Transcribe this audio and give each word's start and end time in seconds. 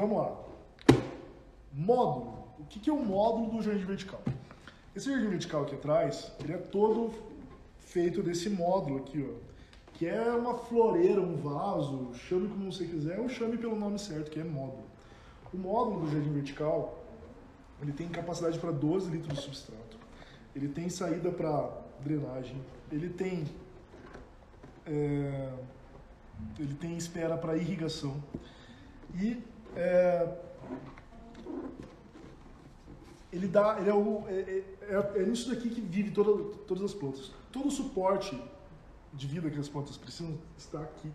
vamos 0.00 0.16
lá. 0.16 0.36
Módulo. 1.72 2.40
O 2.58 2.64
que, 2.64 2.88
é 2.88 2.92
o 2.92 3.04
módulo 3.04 3.50
do 3.50 3.62
jardim 3.62 3.84
vertical? 3.84 4.20
Esse 4.94 5.10
jardim 5.10 5.28
vertical 5.28 5.62
aqui 5.62 5.74
atrás, 5.74 6.32
ele 6.42 6.52
é 6.52 6.58
todo 6.58 7.12
feito 7.78 8.22
desse 8.22 8.48
módulo 8.50 8.98
aqui, 8.98 9.26
ó. 9.28 9.50
Que 9.94 10.06
é 10.06 10.30
uma 10.32 10.54
floreira, 10.54 11.20
um 11.20 11.36
vaso, 11.36 12.14
chame 12.14 12.48
como 12.48 12.72
você 12.72 12.86
quiser, 12.86 13.18
ou 13.18 13.28
chame 13.28 13.58
pelo 13.58 13.76
nome 13.76 13.98
certo, 13.98 14.30
que 14.30 14.40
é 14.40 14.44
módulo. 14.44 14.84
O 15.52 15.58
módulo 15.58 16.06
do 16.06 16.12
jardim 16.12 16.32
vertical, 16.32 16.98
ele 17.82 17.92
tem 17.92 18.08
capacidade 18.08 18.58
para 18.58 18.70
12 18.70 19.10
litros 19.10 19.36
de 19.36 19.42
substrato. 19.42 19.98
Ele 20.54 20.68
tem 20.68 20.88
saída 20.88 21.30
para 21.30 21.70
drenagem. 22.02 22.56
Ele 22.90 23.08
tem 23.08 23.46
é, 24.86 25.52
ele 26.58 26.74
tem 26.74 26.96
espera 26.96 27.36
para 27.36 27.56
irrigação. 27.56 28.22
E 29.14 29.42
é, 29.76 30.28
ele 33.32 33.46
dá, 33.46 33.76
ele 33.78 33.90
é, 33.90 33.94
o, 33.94 34.24
é, 34.28 34.32
é, 34.32 34.64
é, 34.88 35.22
é 35.22 35.26
nisso 35.26 35.50
daqui 35.50 35.70
que 35.70 35.80
vive 35.80 36.10
toda, 36.10 36.56
todas 36.66 36.82
as 36.82 36.94
plantas. 36.94 37.32
Todo 37.52 37.68
o 37.68 37.70
suporte 37.70 38.40
de 39.12 39.26
vida 39.26 39.50
que 39.50 39.58
as 39.58 39.68
plantas 39.68 39.96
precisam 39.96 40.36
está 40.56 40.80
aqui. 40.80 41.10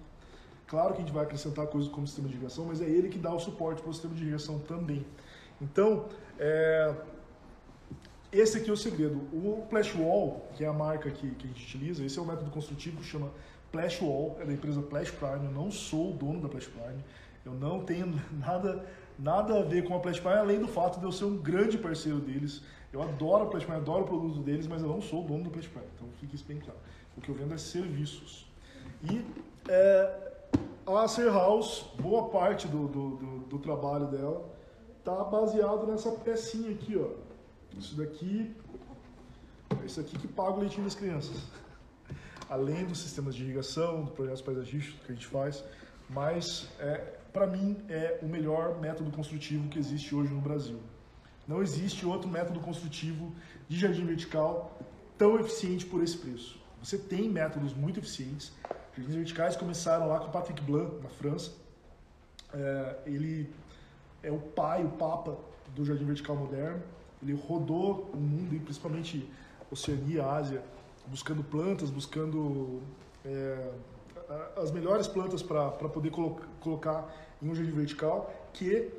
Claro 0.68 0.94
que 0.94 1.02
a 1.02 1.06
gente 1.06 1.14
vai 1.14 1.24
acrescentar 1.24 1.68
coisas 1.68 1.90
como 1.92 2.08
sistema 2.08 2.28
de 2.28 2.36
irrigação, 2.36 2.66
mas 2.66 2.82
é 2.82 2.86
ele 2.86 3.10
que 3.10 3.20
dá 3.20 3.34
o 3.34 3.40
suporte 3.40 3.82
para 3.82 3.92
o 3.92 3.94
sistema 3.94 4.16
de 4.16 4.24
irrigação 4.24 4.60
também. 4.60 5.06
Então, 5.62 6.06
é, 6.40 6.96
esse 8.32 8.58
aqui 8.58 8.70
é 8.70 8.74
o 8.74 8.78
segredo. 8.78 9.18
O 9.32 9.62
Splash 9.64 9.96
Wall, 9.96 10.50
que 10.56 10.64
é 10.64 10.68
a 10.68 10.74
marca 10.74 11.10
que, 11.12 11.30
que 11.36 11.46
a 11.46 11.48
gente 11.48 11.64
utiliza, 11.64 12.04
esse 12.04 12.18
é 12.18 12.22
o 12.22 12.26
método 12.26 12.50
construtivo 12.50 12.98
que 12.98 13.06
chama 13.06 13.32
Splash 13.68 14.02
Wall, 14.02 14.38
é 14.40 14.46
da 14.46 14.54
empresa 14.54 14.80
Splash 14.82 15.12
Prime. 15.12 15.46
Eu 15.46 15.52
não 15.52 15.70
sou 15.70 16.12
o 16.12 16.14
dono 16.14 16.42
da 16.42 16.48
Splash 16.48 16.68
Prime. 16.68 17.04
Eu 17.46 17.54
não 17.54 17.86
tenho 17.86 18.20
nada, 18.34 18.86
nada 19.18 19.60
a 19.60 19.64
ver 19.64 19.88
com 19.88 19.96
a 19.96 20.00
Prime, 20.00 20.20
além 20.26 20.60
do 20.60 20.68
fato 20.68 21.00
de 21.00 21.06
eu 21.06 21.12
ser 21.12 21.26
um 21.26 21.38
grande 21.38 21.78
parceiro 21.78 22.20
deles. 22.20 22.62
Eu 22.92 23.02
adoro 23.02 23.46
a 23.46 23.48
Prime, 23.48 23.76
adoro 23.76 24.04
o 24.04 24.08
produto 24.08 24.40
deles, 24.40 24.68
mas 24.68 24.82
eu 24.82 24.88
não 24.88 25.02
sou 25.02 25.24
o 25.24 25.28
dono 25.28 25.44
Splash 25.44 25.68
Prime. 25.68 25.88
Então 25.96 26.08
fique 26.20 26.36
isso 26.36 26.46
bem 26.46 26.60
claro. 26.60 26.80
O 27.16 27.22
que 27.22 27.30
eu 27.30 27.36
vendo 27.36 27.54
é 27.54 27.58
serviços. 27.58 28.46
E 29.04 29.24
é, 29.70 30.26
a 30.86 31.04
Acer 31.04 31.32
House, 31.32 31.86
boa 32.00 32.30
parte 32.30 32.68
do, 32.68 32.88
do, 32.88 33.10
do, 33.16 33.40
do 33.40 33.60
trabalho 33.60 34.08
dela 34.08 34.54
está 35.00 35.24
baseado 35.24 35.86
nessa 35.86 36.12
pecinha 36.12 36.72
aqui, 36.72 36.98
ó. 36.98 37.10
Isso 37.78 37.96
daqui, 37.96 38.56
é 39.82 39.86
isso 39.86 40.00
aqui 40.00 40.18
que 40.18 40.28
paga 40.28 40.52
o 40.52 40.60
leitinho 40.60 40.84
das 40.84 40.96
crianças. 40.96 41.38
Além 42.50 42.86
dos 42.86 43.00
sistemas 43.00 43.36
de 43.36 43.44
irrigação, 43.44 44.04
dos 44.04 44.14
projetos 44.14 44.42
paisagísticos 44.42 45.06
que 45.06 45.12
a 45.12 45.16
gente 45.16 45.28
faz, 45.28 45.64
mas 46.10 46.70
é, 46.80 47.16
para 47.36 47.46
mim 47.46 47.78
é 47.90 48.18
o 48.22 48.28
melhor 48.28 48.80
método 48.80 49.12
construtivo 49.12 49.68
que 49.68 49.78
existe 49.78 50.16
hoje 50.16 50.34
no 50.34 50.40
Brasil. 50.40 50.80
Não 51.46 51.62
existe 51.62 52.06
outro 52.06 52.30
método 52.30 52.62
construtivo 52.62 53.36
de 53.68 53.78
jardim 53.78 54.06
vertical 54.06 54.80
tão 55.18 55.38
eficiente 55.38 55.86
por 55.86 56.02
esse 56.02 56.18
preço. 56.18 56.58
Você 56.82 56.98
tem 56.98 57.28
métodos 57.28 57.74
muito 57.74 58.00
eficientes. 58.00 58.54
Jardins 58.96 59.16
verticais 59.16 59.58
começaram 59.58 60.08
lá 60.08 60.18
com 60.20 60.32
Patrick 60.32 60.62
Blanc, 60.62 60.96
na 61.04 61.10
França. 61.10 61.52
É, 62.54 63.00
ele 63.06 63.54
é 64.24 64.32
o 64.32 64.40
pai, 64.40 64.86
o 64.86 64.92
papa 64.92 65.38
do 65.76 65.84
jardim 65.84 66.06
vertical 66.06 66.38
moderno. 66.38 66.82
Ele 67.22 67.34
rodou 67.34 68.12
o 68.14 68.18
mundo, 68.18 68.58
principalmente 68.64 69.30
Oceania, 69.70 70.26
Ásia, 70.26 70.64
buscando 71.08 71.44
plantas, 71.44 71.90
buscando 71.90 72.82
é, 73.26 73.72
as 74.56 74.72
melhores 74.72 75.08
plantas 75.08 75.44
para 75.44 75.72
poder 75.72 76.10
colo 76.10 76.42
colocar 76.60 77.14
em 77.42 77.50
um 77.50 77.56
jardim 77.56 77.72
vertical, 77.72 78.34
que, 78.54 78.92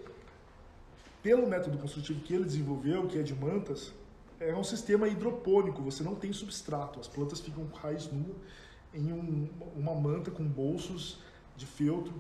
pelo 1.23 1.47
método 1.47 1.79
construtivo 1.79 2.21
que 2.21 2.35
ele 2.35 2.45
desenvolveu, 2.45 3.07
que 3.07 3.19
é 3.19 3.23
de 3.23 3.35
mantas, 3.35 3.93
é 4.39 4.55
um 4.55 4.65
sistema 4.65 5.09
hidropônico, 5.09 5.83
você 5.83 6.03
não 6.03 6.15
tem 6.15 6.33
substrato, 6.33 7.01
as 7.01 7.09
plantas 7.09 7.41
ficam 7.41 7.67
com 7.67 7.77
raiz 7.77 8.11
nua 8.11 8.35
em 8.93 9.13
um, 9.13 9.49
uma 9.75 9.95
manta 9.95 10.31
com 10.31 10.45
bolsos 10.45 11.19
de 11.57 11.67
feltro, 11.67 12.15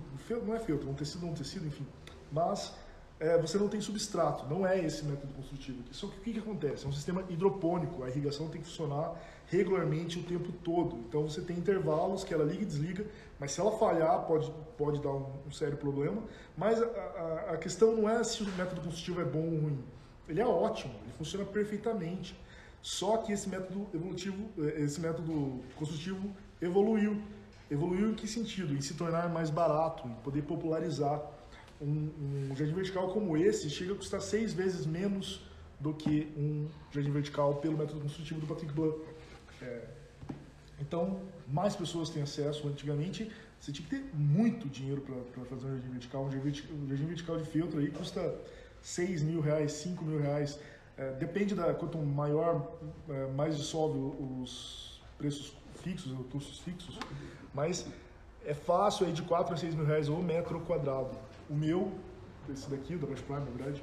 não 0.44 0.54
é 0.54 0.58
feltro, 0.58 0.88
é 0.88 0.90
um 0.90 0.94
tecido, 0.94 1.26
um 1.26 1.34
tecido, 1.34 1.66
enfim, 1.66 1.86
mas 2.32 2.74
é, 3.18 3.38
você 3.38 3.56
não 3.56 3.68
tem 3.68 3.80
substrato, 3.80 4.46
não 4.46 4.66
é 4.66 4.78
esse 4.78 5.04
método 5.04 5.32
construtivo. 5.32 5.82
Só 5.90 6.06
que 6.06 6.18
o 6.18 6.20
que, 6.20 6.32
que 6.34 6.38
acontece? 6.38 6.84
É 6.84 6.88
um 6.88 6.92
sistema 6.92 7.24
hidropônico, 7.28 8.02
a 8.02 8.10
irrigação 8.10 8.48
tem 8.48 8.60
que 8.60 8.66
funcionar 8.66 9.14
regularmente 9.46 10.18
o 10.18 10.22
tempo 10.22 10.52
todo. 10.52 10.96
Então 11.08 11.22
você 11.22 11.40
tem 11.40 11.56
intervalos 11.56 12.24
que 12.24 12.34
ela 12.34 12.44
liga 12.44 12.62
e 12.62 12.66
desliga, 12.66 13.06
mas 13.38 13.52
se 13.52 13.60
ela 13.60 13.72
falhar 13.78 14.26
pode, 14.26 14.52
pode 14.76 15.00
dar 15.00 15.10
um, 15.12 15.26
um 15.46 15.50
sério 15.50 15.78
problema. 15.78 16.22
Mas 16.56 16.82
a, 16.82 16.86
a, 16.86 17.52
a, 17.52 17.56
questão 17.56 17.96
não 17.96 18.08
é 18.08 18.22
se 18.22 18.42
o 18.42 18.46
método 18.52 18.82
construtivo 18.82 19.20
é 19.20 19.24
bom 19.24 19.44
ou 19.44 19.60
ruim. 19.60 19.84
Ele 20.28 20.40
é 20.40 20.46
ótimo, 20.46 20.94
ele 21.04 21.12
funciona 21.12 21.44
perfeitamente. 21.44 22.38
Só 22.82 23.16
que 23.18 23.32
esse 23.32 23.48
método 23.48 23.86
evolutivo, 23.94 24.48
esse 24.76 25.00
método 25.00 25.60
construtivo 25.76 26.30
evoluiu. 26.60 27.20
Evoluiu 27.70 28.10
em 28.10 28.14
que 28.14 28.28
sentido? 28.28 28.74
Em 28.74 28.80
se 28.80 28.94
tornar 28.94 29.28
mais 29.28 29.50
barato, 29.50 30.06
em 30.06 30.14
poder 30.22 30.42
popularizar 30.42 31.20
um, 31.80 32.50
um, 32.50 32.56
jardim 32.56 32.74
vertical 32.74 33.08
como 33.08 33.36
esse 33.36 33.68
chega 33.70 33.92
a 33.92 33.96
custar 33.96 34.20
seis 34.20 34.52
vezes 34.52 34.86
menos 34.86 35.42
do 35.78 35.92
que 35.92 36.32
um 36.36 36.68
jardim 36.90 37.10
vertical 37.10 37.54
pelo 37.56 37.76
método 37.76 38.00
construtivo 38.00 38.40
do 38.40 38.46
Patrick 38.46 38.72
Blanc. 38.72 38.98
É, 39.62 39.84
então, 40.80 41.20
mais 41.48 41.74
pessoas 41.74 42.10
têm 42.10 42.22
acesso. 42.22 42.68
Antigamente, 42.68 43.30
você 43.60 43.72
tinha 43.72 43.88
que 43.88 43.96
ter 43.96 44.04
muito 44.14 44.68
dinheiro 44.68 45.00
para 45.00 45.44
fazer 45.44 45.66
um 45.66 45.70
jardim 45.72 45.90
vertical. 45.90 46.24
Um 46.24 46.30
jardim, 46.30 47.06
vertical 47.06 47.38
de 47.38 47.44
feltro 47.48 47.80
aí 47.80 47.90
custa 47.90 48.34
6 48.82 49.22
mil 49.22 49.40
reais, 49.40 49.72
5 49.72 50.04
mil 50.04 50.20
reais. 50.20 50.58
É, 50.96 51.12
depende 51.12 51.54
da 51.54 51.74
quanto 51.74 51.98
maior, 51.98 52.78
é, 53.08 53.26
mais 53.32 53.56
dissolve 53.56 53.98
os 53.98 55.00
preços 55.18 55.52
fixos, 55.82 56.12
os 56.12 56.26
custos 56.28 56.58
fixos. 56.60 56.98
Mas 57.52 57.86
é 58.44 58.54
fácil 58.54 59.06
aí 59.06 59.12
de 59.12 59.22
4 59.22 59.54
a 59.54 59.56
6 59.56 59.74
mil 59.74 59.84
reais 59.84 60.08
o 60.08 60.16
metro 60.18 60.60
quadrado. 60.60 61.16
O 61.48 61.54
meu, 61.54 61.92
esse 62.50 62.68
daqui, 62.70 62.94
o 62.94 62.98
da 62.98 63.06
Bash 63.06 63.20
Prime, 63.20 63.40
na 63.40 63.50
verdade, 63.50 63.82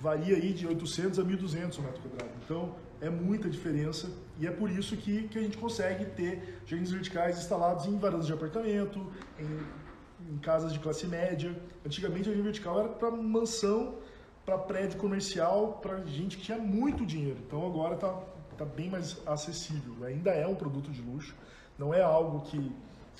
varia 0.00 0.36
aí 0.36 0.52
de 0.52 0.66
800 0.66 1.18
a 1.18 1.22
1.200 1.22 1.78
o 1.78 1.82
metro 1.82 2.02
quadrado. 2.02 2.32
Então, 2.44 2.74
é 3.00 3.08
muita 3.08 3.48
diferença 3.48 4.10
e 4.38 4.46
é 4.46 4.50
por 4.50 4.70
isso 4.70 4.96
que, 4.96 5.28
que 5.28 5.38
a 5.38 5.42
gente 5.42 5.56
consegue 5.56 6.06
ter 6.06 6.60
jardins 6.66 6.90
verticais 6.90 7.38
instalados 7.38 7.86
em 7.86 7.96
varandas 7.98 8.26
de 8.26 8.32
apartamento, 8.32 9.12
em, 9.38 10.32
em 10.34 10.38
casas 10.38 10.72
de 10.72 10.78
classe 10.80 11.06
média. 11.06 11.56
Antigamente, 11.86 12.24
jardim 12.24 12.42
vertical 12.42 12.80
era 12.80 12.88
para 12.88 13.10
mansão, 13.10 13.96
para 14.44 14.58
prédio 14.58 14.98
comercial, 14.98 15.78
para 15.82 16.04
gente 16.04 16.36
que 16.36 16.44
tinha 16.44 16.58
muito 16.58 17.06
dinheiro. 17.06 17.38
Então, 17.46 17.64
agora 17.66 17.94
está 17.94 18.12
tá 18.56 18.64
bem 18.64 18.90
mais 18.90 19.20
acessível. 19.26 20.04
Ainda 20.04 20.30
é 20.30 20.46
um 20.46 20.54
produto 20.54 20.90
de 20.90 21.00
luxo, 21.00 21.34
não 21.78 21.94
é 21.94 22.02
algo 22.02 22.40
que 22.42 22.72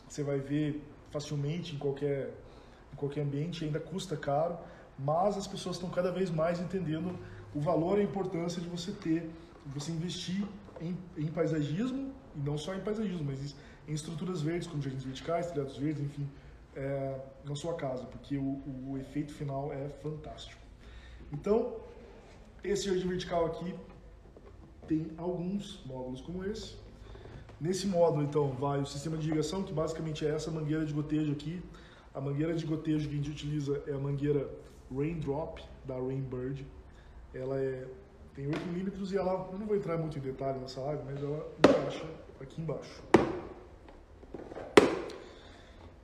você 0.09 0.23
vai 0.23 0.39
ver 0.39 0.83
facilmente 1.11 1.75
em 1.75 1.79
qualquer 1.79 2.35
em 2.93 2.97
qualquer 2.97 3.23
ambiente, 3.23 3.65
ainda 3.65 3.81
custa 3.81 4.17
caro, 4.17 4.59
mas 4.99 5.37
as 5.37 5.47
pessoas 5.47 5.77
estão 5.77 5.91
cada 5.91 6.11
vez 6.11 6.31
mais 6.31 6.61
entendendo 6.61 7.19
o 7.55 7.61
valor 7.61 7.99
e 7.99 8.03
a 8.03 8.05
importância 8.05 8.61
de 8.61 8.69
você 8.69 8.93
ter, 8.93 9.31
de 9.67 9.75
você 9.75 9.93
investir 9.93 10.45
em, 10.81 10.97
em 11.17 11.27
paisagismo, 11.27 12.13
e 12.35 12.41
não 12.41 12.57
só 12.57 12.75
em 12.75 12.81
paisagismo, 12.81 13.25
mas 13.25 13.55
em 13.87 13.93
estruturas 13.93 14.41
verdes, 14.41 14.67
como 14.67 14.83
jardins 14.83 15.05
verticais, 15.05 15.51
telhados 15.51 15.77
verdes, 15.77 16.03
enfim, 16.03 16.29
é, 16.75 17.21
na 17.45 17.55
sua 17.55 17.75
casa, 17.75 18.05
porque 18.05 18.37
o, 18.37 18.63
o 18.89 18.99
efeito 18.99 19.33
final 19.33 19.73
é 19.73 19.89
fantástico. 19.89 20.61
Então, 21.33 21.77
esse 22.63 22.87
jardim 22.89 23.09
vertical 23.09 23.47
aqui 23.47 23.75
tem 24.87 25.11
alguns 25.17 25.83
módulos 25.85 26.21
como 26.21 26.45
esse. 26.45 26.77
Nesse 27.61 27.87
módulo, 27.87 28.25
então, 28.25 28.51
vai 28.53 28.81
o 28.81 28.87
sistema 28.87 29.17
de 29.17 29.27
irrigação, 29.27 29.63
que 29.63 29.73
basicamente 29.73 30.27
é 30.27 30.31
essa 30.31 30.51
mangueira 30.51 30.85
de 30.85 30.93
gotejo 30.93 31.33
aqui, 31.33 31.63
a 32.15 32.21
mangueira 32.21 32.55
de 32.55 32.67
gotejo 32.67 33.09
que 33.09 33.15
a 33.15 33.17
gente 33.17 33.31
utiliza 33.31 33.83
é 33.87 33.93
a 33.93 33.99
mangueira 33.99 34.49
Raindrop 34.95 35.61
da 35.85 35.95
Rainbird. 35.95 36.67
Ela 37.35 37.59
é, 37.59 37.87
tem 38.35 38.47
8 38.47 38.67
milímetros 38.67 39.13
e 39.13 39.17
ela, 39.17 39.49
eu 39.51 39.59
não 39.59 39.67
vou 39.67 39.77
entrar 39.77 39.97
muito 39.97 40.19
em 40.19 40.21
detalhe 40.21 40.59
nessa 40.59 40.81
live, 40.81 41.03
mas 41.05 41.23
ela 41.23 41.49
encaixa 41.59 42.07
aqui 42.41 42.61
embaixo. 42.61 43.03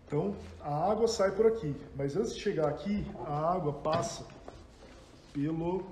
Então, 0.06 0.34
a 0.62 0.90
água 0.90 1.06
sai 1.06 1.30
por 1.32 1.46
aqui, 1.46 1.76
mas 1.94 2.16
antes 2.16 2.34
de 2.34 2.40
chegar 2.40 2.68
aqui, 2.68 3.04
a 3.26 3.52
água 3.52 3.74
passa 3.74 4.26
pelo... 5.34 5.84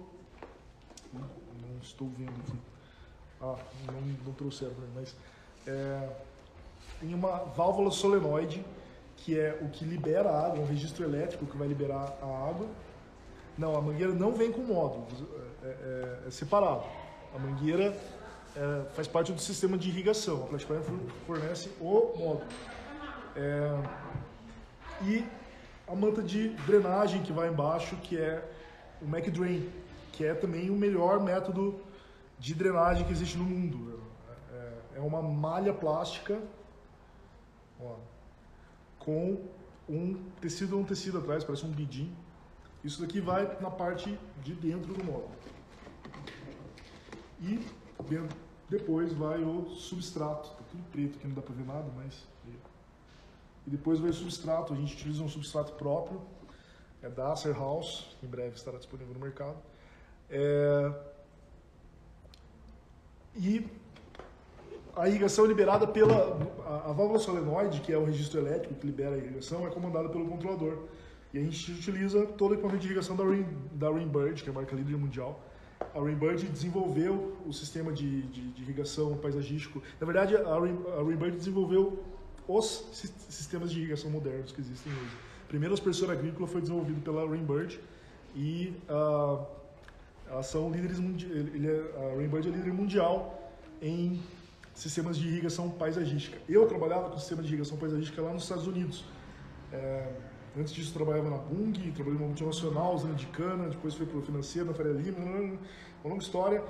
Não 1.12 1.78
estou 1.82 2.08
vendo 2.16 2.30
aqui. 2.30 2.58
Ah, 3.42 3.58
não, 3.92 4.00
não 4.24 4.32
trouxeram 4.32 4.72
mas... 4.94 5.14
É, 5.66 6.16
tem 7.00 7.12
uma 7.12 7.38
válvula 7.38 7.90
solenoide 7.90 8.64
que 9.16 9.38
é 9.38 9.58
o 9.62 9.68
que 9.68 9.84
libera 9.84 10.28
a 10.28 10.46
água, 10.46 10.60
um 10.60 10.66
registro 10.66 11.04
elétrico 11.04 11.46
que 11.46 11.56
vai 11.56 11.66
liberar 11.66 12.16
a 12.22 12.48
água. 12.48 12.66
Não, 13.56 13.74
a 13.74 13.80
mangueira 13.80 14.12
não 14.12 14.32
vem 14.32 14.52
com 14.52 14.60
módulo, 14.62 15.06
é, 15.62 15.66
é, 15.66 16.28
é 16.28 16.30
separado. 16.30 16.84
A 17.34 17.38
mangueira 17.38 17.96
é, 18.54 18.84
faz 18.94 19.08
parte 19.08 19.32
do 19.32 19.40
sistema 19.40 19.78
de 19.78 19.88
irrigação. 19.88 20.44
A 20.44 20.46
Plastic 20.46 20.70
fornece 21.26 21.70
o 21.80 22.12
módulo. 22.16 22.46
É, 23.34 23.82
e 25.02 25.24
a 25.88 25.94
manta 25.94 26.22
de 26.22 26.50
drenagem 26.66 27.22
que 27.22 27.32
vai 27.32 27.48
embaixo, 27.48 27.96
que 27.96 28.18
é 28.18 28.42
o 29.00 29.06
Mac 29.06 29.26
Drain, 29.28 29.70
que 30.12 30.24
é 30.24 30.34
também 30.34 30.70
o 30.70 30.74
melhor 30.74 31.20
método 31.20 31.80
de 32.38 32.54
drenagem 32.54 33.04
que 33.06 33.12
existe 33.12 33.36
no 33.36 33.44
mundo. 33.44 34.00
É, 34.52 34.98
é 34.98 35.00
uma 35.00 35.22
malha 35.22 35.72
plástica 35.72 36.38
ó, 37.80 37.96
com 39.06 39.40
um 39.88 40.14
tecido 40.40 40.76
um 40.76 40.84
tecido 40.84 41.18
atrás, 41.18 41.44
parece 41.44 41.64
um 41.64 41.70
bidim. 41.70 42.12
Isso 42.82 43.00
daqui 43.00 43.20
vai 43.20 43.58
na 43.60 43.70
parte 43.70 44.18
de 44.42 44.52
dentro 44.54 44.92
do 44.92 45.04
módulo. 45.04 45.30
E 47.40 47.64
depois 48.68 49.12
vai 49.12 49.42
o 49.42 49.66
substrato. 49.70 50.50
Tá 50.50 50.64
tudo 50.70 50.82
preto 50.90 51.16
aqui, 51.16 51.28
não 51.28 51.34
dá 51.36 51.42
para 51.42 51.54
ver 51.54 51.64
nada, 51.64 51.90
mas... 51.96 52.26
E 53.64 53.70
depois 53.70 54.00
vai 54.00 54.10
o 54.10 54.12
substrato. 54.12 54.72
A 54.72 54.76
gente 54.76 54.94
utiliza 54.94 55.22
um 55.22 55.28
substrato 55.28 55.72
próprio. 55.74 56.20
É 57.00 57.08
da 57.08 57.32
Acer 57.32 57.54
House, 57.54 58.16
que 58.18 58.26
em 58.26 58.28
breve 58.28 58.56
estará 58.56 58.76
disponível 58.76 59.14
no 59.14 59.20
mercado. 59.20 59.56
É... 60.28 60.92
E 63.36 63.68
a 64.96 65.08
irrigação 65.08 65.44
é 65.44 65.48
liberada 65.48 65.86
pela... 65.86 66.38
A, 66.66 66.90
a 66.90 66.92
válvula 66.92 67.18
solenoide, 67.18 67.80
que 67.80 67.92
é 67.92 67.98
o 67.98 68.04
registro 68.04 68.40
elétrico 68.40 68.74
que 68.74 68.86
libera 68.86 69.14
a 69.14 69.18
irrigação, 69.18 69.66
é 69.66 69.70
comandada 69.70 70.08
pelo 70.08 70.26
controlador. 70.26 70.78
E 71.34 71.38
a 71.38 71.42
gente 71.42 71.70
utiliza 71.70 72.24
todo 72.26 72.52
o 72.52 72.54
equipamento 72.54 72.80
de 72.80 72.86
irrigação 72.86 73.14
da, 73.14 73.24
Rain, 73.24 73.46
da 73.72 73.90
Rainbird, 73.90 74.42
que 74.42 74.48
é 74.48 74.52
a 74.52 74.54
marca 74.54 74.74
líder 74.74 74.96
mundial. 74.96 75.38
A 75.94 76.00
Rainbird 76.00 76.48
desenvolveu 76.48 77.36
o 77.46 77.52
sistema 77.52 77.92
de, 77.92 78.22
de, 78.22 78.52
de 78.52 78.62
irrigação 78.62 79.16
paisagístico. 79.18 79.82
Na 80.00 80.06
verdade, 80.06 80.34
a, 80.34 80.58
Rain, 80.58 80.78
a 80.98 81.02
Rainbird 81.02 81.36
desenvolveu 81.36 82.02
os 82.48 82.88
sistemas 83.28 83.70
de 83.70 83.80
irrigação 83.80 84.10
modernos 84.10 84.52
que 84.52 84.60
existem 84.60 84.92
hoje. 84.92 85.16
Primeiro, 85.48 85.74
a 85.74 85.76
aspersor 85.76 86.10
agrícola 86.10 86.48
foi 86.48 86.60
desenvolvido 86.60 87.02
pela 87.02 87.28
Rainbird 87.28 87.78
e 88.34 88.74
uh, 88.88 89.44
elas 90.28 90.46
são 90.46 90.70
líderes 90.70 90.98
ele 90.98 91.68
é, 91.68 92.12
a 92.12 92.16
Rainbird 92.16 92.48
é 92.48 92.50
líder 92.50 92.72
mundial 92.72 93.52
em 93.80 94.20
sistemas 94.76 95.16
de 95.16 95.26
irrigação 95.26 95.70
paisagística. 95.70 96.38
Eu 96.48 96.66
trabalhava 96.66 97.08
com 97.08 97.18
sistema 97.18 97.42
de 97.42 97.48
irrigação 97.48 97.78
paisagística 97.78 98.20
lá 98.20 98.32
nos 98.32 98.42
Estados 98.42 98.66
Unidos. 98.66 99.04
É, 99.72 100.12
antes 100.56 100.72
disso, 100.72 100.92
trabalhava 100.92 101.30
na 101.30 101.38
Bung, 101.38 101.72
trabalhei 101.92 102.18
numa 102.18 102.28
multinacional, 102.28 102.94
usando 102.94 103.16
de 103.16 103.26
cana, 103.26 103.70
depois 103.70 103.94
fui 103.94 104.06
para 104.06 104.18
o 104.18 104.22
financeiro, 104.22 104.68
na 104.68 104.74
Faria 104.74 104.92
Lima, 104.92 105.18
uma 105.18 105.58
longa 106.04 106.22
história. 106.22 106.62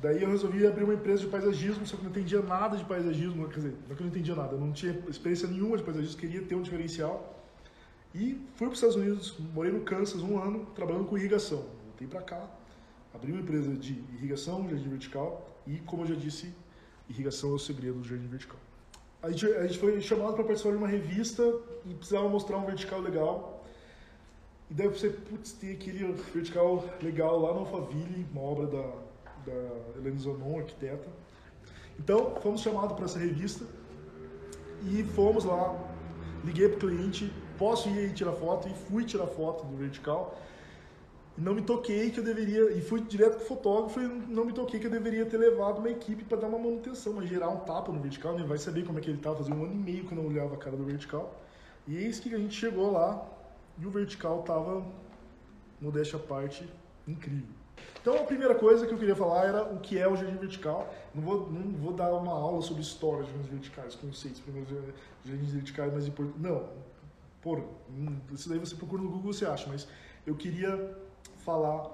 Daí 0.00 0.22
eu 0.22 0.30
resolvi 0.30 0.64
abrir 0.64 0.84
uma 0.84 0.94
empresa 0.94 1.22
de 1.22 1.26
paisagismo, 1.26 1.84
só 1.84 1.96
que 1.96 2.04
não 2.04 2.10
entendia 2.10 2.40
nada 2.40 2.76
de 2.76 2.84
paisagismo, 2.84 3.48
quer 3.48 3.56
dizer, 3.56 3.74
não 3.86 3.92
é 3.92 3.96
que 3.96 4.02
eu 4.02 4.06
não 4.06 4.12
entendia 4.12 4.34
nada, 4.36 4.54
eu 4.54 4.60
não 4.60 4.70
tinha 4.70 4.92
experiência 5.08 5.48
nenhuma 5.48 5.76
de 5.76 5.82
paisagismo, 5.82 6.16
queria 6.20 6.42
ter 6.42 6.54
um 6.54 6.62
diferencial. 6.62 7.42
E 8.14 8.40
fui 8.54 8.68
para 8.68 8.68
os 8.68 8.74
Estados 8.74 8.94
Unidos, 8.94 9.36
morei 9.52 9.72
no 9.72 9.80
Kansas 9.80 10.22
um 10.22 10.40
ano, 10.40 10.64
trabalhando 10.76 11.06
com 11.06 11.18
irrigação. 11.18 11.64
Voltei 11.86 12.06
para 12.06 12.22
cá, 12.22 12.48
abri 13.12 13.32
uma 13.32 13.40
empresa 13.40 13.74
de 13.74 13.94
irrigação, 14.14 14.68
jardim 14.70 14.88
vertical, 14.88 15.44
e 15.66 15.78
como 15.78 16.04
eu 16.04 16.06
já 16.06 16.14
disse, 16.14 16.54
irrigação 17.08 17.50
é 17.50 17.54
o 17.54 17.58
segredo 17.58 17.98
do 17.98 18.08
jardim 18.08 18.26
vertical. 18.26 18.58
A 19.22 19.30
gente, 19.30 19.46
a 19.46 19.66
gente 19.66 19.78
foi 19.78 20.00
chamado 20.00 20.34
para 20.34 20.44
participar 20.44 20.70
de 20.70 20.76
uma 20.76 20.88
revista 20.88 21.42
e 21.84 21.94
precisava 21.94 22.28
mostrar 22.28 22.56
um 22.58 22.66
vertical 22.66 23.00
legal. 23.00 23.64
E 24.70 24.74
daí 24.74 24.86
você, 24.86 25.10
putz, 25.10 25.52
tem 25.52 25.72
aquele 25.72 26.12
vertical 26.32 26.84
legal 27.02 27.40
lá 27.40 27.52
no 27.52 27.60
Alphaville, 27.60 28.26
uma 28.32 28.42
obra 28.42 28.66
da 28.66 29.08
da 29.48 29.98
Helene 29.98 30.18
Zanon, 30.18 30.58
arquiteta. 30.58 31.08
Então, 31.98 32.36
fomos 32.40 32.60
chamados 32.60 32.94
para 32.94 33.06
essa 33.06 33.18
revista 33.18 33.64
e 34.84 35.02
fomos 35.02 35.44
lá. 35.44 35.76
Liguei 36.44 36.68
para 36.68 36.76
o 36.76 36.80
cliente, 36.80 37.32
posso 37.58 37.88
ir 37.88 38.12
tirar 38.14 38.32
foto? 38.32 38.68
E 38.68 38.74
fui 38.74 39.04
tirar 39.04 39.26
foto 39.26 39.64
do 39.66 39.76
vertical. 39.76 40.38
Não 41.40 41.54
me 41.54 41.62
toquei 41.62 42.10
que 42.10 42.18
eu 42.18 42.24
deveria, 42.24 42.72
e 42.72 42.80
fui 42.80 43.00
direto 43.00 43.36
para 43.36 43.44
o 43.44 43.46
fotógrafo 43.46 44.00
e 44.00 44.08
não 44.08 44.44
me 44.44 44.52
toquei 44.52 44.80
que 44.80 44.86
eu 44.86 44.90
deveria 44.90 45.24
ter 45.24 45.36
levado 45.36 45.78
uma 45.78 45.88
equipe 45.88 46.24
para 46.24 46.38
dar 46.38 46.48
uma 46.48 46.58
manutenção, 46.58 47.12
mas 47.12 47.28
gerar 47.28 47.48
um 47.48 47.60
tapa 47.60 47.92
no 47.92 48.00
vertical, 48.00 48.36
nem 48.36 48.44
vai 48.44 48.58
saber 48.58 48.84
como 48.84 48.98
é 48.98 49.00
que 49.02 49.08
ele 49.08 49.18
estava, 49.18 49.36
fazia 49.36 49.54
um 49.54 49.64
ano 49.64 49.72
e 49.72 49.76
meio 49.76 50.04
que 50.04 50.12
eu 50.12 50.16
não 50.16 50.26
olhava 50.26 50.54
a 50.54 50.58
cara 50.58 50.76
do 50.76 50.84
vertical. 50.84 51.40
E 51.86 51.96
eis 51.96 52.18
que 52.18 52.34
a 52.34 52.38
gente 52.38 52.56
chegou 52.56 52.90
lá 52.90 53.24
e 53.78 53.86
o 53.86 53.90
vertical 53.90 54.40
estava, 54.40 54.84
modéstia 55.80 56.18
à 56.18 56.20
parte, 56.20 56.68
incrível. 57.06 57.54
Então 58.02 58.16
a 58.16 58.24
primeira 58.24 58.56
coisa 58.56 58.84
que 58.84 58.92
eu 58.92 58.98
queria 58.98 59.14
falar 59.14 59.46
era 59.46 59.62
o 59.62 59.78
que 59.78 59.96
é 59.96 60.08
o 60.08 60.16
jardim 60.16 60.38
vertical. 60.38 60.92
Não 61.14 61.22
vou, 61.22 61.48
não 61.52 61.70
vou 61.78 61.92
dar 61.92 62.12
uma 62.14 62.32
aula 62.32 62.60
sobre 62.62 62.82
história 62.82 63.22
de 63.22 63.30
jardins 63.30 63.46
verticais, 63.48 63.94
conceitos, 63.94 64.40
primeiros 64.40 64.68
jardins 65.24 65.52
verticais 65.52 65.92
mais. 65.92 66.10
Não, 66.36 66.68
por 67.40 67.62
isso 68.32 68.48
daí 68.48 68.58
você 68.58 68.74
procura 68.74 69.02
no 69.02 69.08
Google 69.08 69.32
você 69.32 69.46
acha, 69.46 69.68
mas 69.68 69.86
eu 70.26 70.34
queria 70.34 70.96
falar 71.48 71.90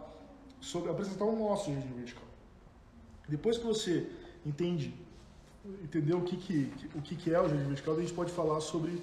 sobre 0.61 0.91
apresentar 0.91 1.25
o 1.25 1.37
nosso 1.37 1.73
jardim 1.73 1.93
vertical. 1.95 2.29
Depois 3.29 3.57
que 3.59 3.65
você 3.65 4.11
entende, 4.45 4.93
entendeu 5.83 6.19
o 6.19 6.23
que, 6.23 6.37
que, 6.37 6.57
o 6.95 7.01
que, 7.01 7.15
que 7.15 7.33
é 7.33 7.41
o 7.41 7.49
jardim 7.49 7.69
vertical, 7.69 7.95
a 7.95 8.01
gente 8.01 8.13
pode 8.13 8.33
falar 8.33 8.61
sobre 8.61 9.01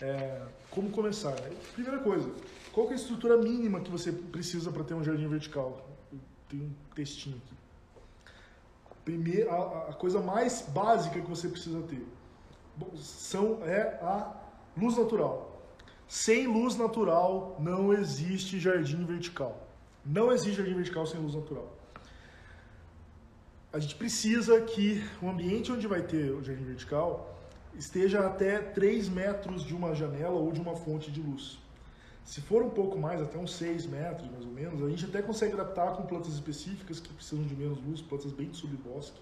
é, 0.00 0.42
como 0.70 0.90
começar. 0.90 1.34
Primeira 1.74 1.98
coisa, 1.98 2.28
qual 2.72 2.88
é 2.88 2.92
a 2.92 2.94
estrutura 2.94 3.36
mínima 3.36 3.80
que 3.80 3.90
você 3.90 4.10
precisa 4.10 4.72
para 4.72 4.84
ter 4.84 4.94
um 4.94 5.04
jardim 5.04 5.28
vertical? 5.28 5.88
tem 6.48 6.60
um 6.60 6.72
textinho 6.94 7.36
aqui. 7.38 7.56
Primeiro, 9.04 9.50
a, 9.50 9.88
a, 9.88 9.94
coisa 9.94 10.20
mais 10.20 10.62
básica 10.68 11.20
que 11.20 11.28
você 11.28 11.48
precisa 11.48 11.80
ter 11.82 12.06
são, 12.96 13.64
é 13.64 13.98
a 14.02 14.36
luz 14.76 14.96
natural. 14.98 15.62
Sem 16.06 16.46
luz 16.46 16.76
natural 16.76 17.56
não 17.58 17.92
existe 17.92 18.60
jardim 18.60 19.02
vertical. 19.04 19.61
Não 20.04 20.32
existe 20.32 20.56
jardim 20.56 20.74
vertical 20.74 21.06
sem 21.06 21.20
luz 21.20 21.34
natural. 21.34 21.76
A 23.72 23.78
gente 23.78 23.94
precisa 23.94 24.60
que 24.60 25.02
o 25.22 25.28
ambiente 25.28 25.72
onde 25.72 25.86
vai 25.86 26.02
ter 26.02 26.30
o 26.32 26.42
jardim 26.42 26.64
vertical 26.64 27.38
esteja 27.74 28.26
até 28.26 28.58
3 28.58 29.08
metros 29.08 29.64
de 29.64 29.74
uma 29.74 29.94
janela 29.94 30.34
ou 30.34 30.52
de 30.52 30.60
uma 30.60 30.76
fonte 30.76 31.10
de 31.10 31.20
luz. 31.20 31.58
Se 32.24 32.40
for 32.40 32.62
um 32.62 32.70
pouco 32.70 32.98
mais, 32.98 33.20
até 33.20 33.38
uns 33.38 33.54
6 33.54 33.86
metros 33.86 34.30
mais 34.30 34.44
ou 34.44 34.52
menos, 34.52 34.82
a 34.82 34.88
gente 34.90 35.04
até 35.06 35.22
consegue 35.22 35.54
adaptar 35.54 35.92
com 35.96 36.04
plantas 36.04 36.34
específicas 36.34 37.00
que 37.00 37.12
precisam 37.12 37.44
de 37.44 37.54
menos 37.54 37.82
luz, 37.82 38.00
plantas 38.00 38.32
bem 38.32 38.48
de 38.48 38.56
subbosque, 38.56 39.20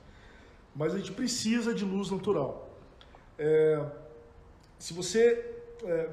mas 0.75 0.95
a 0.95 0.99
gente 0.99 1.13
precisa 1.13 1.73
de 1.73 1.85
luz 1.85 2.11
natural. 2.11 2.69
É, 3.39 3.85
se 4.79 4.93
você 4.93 5.61
é, 5.85 6.11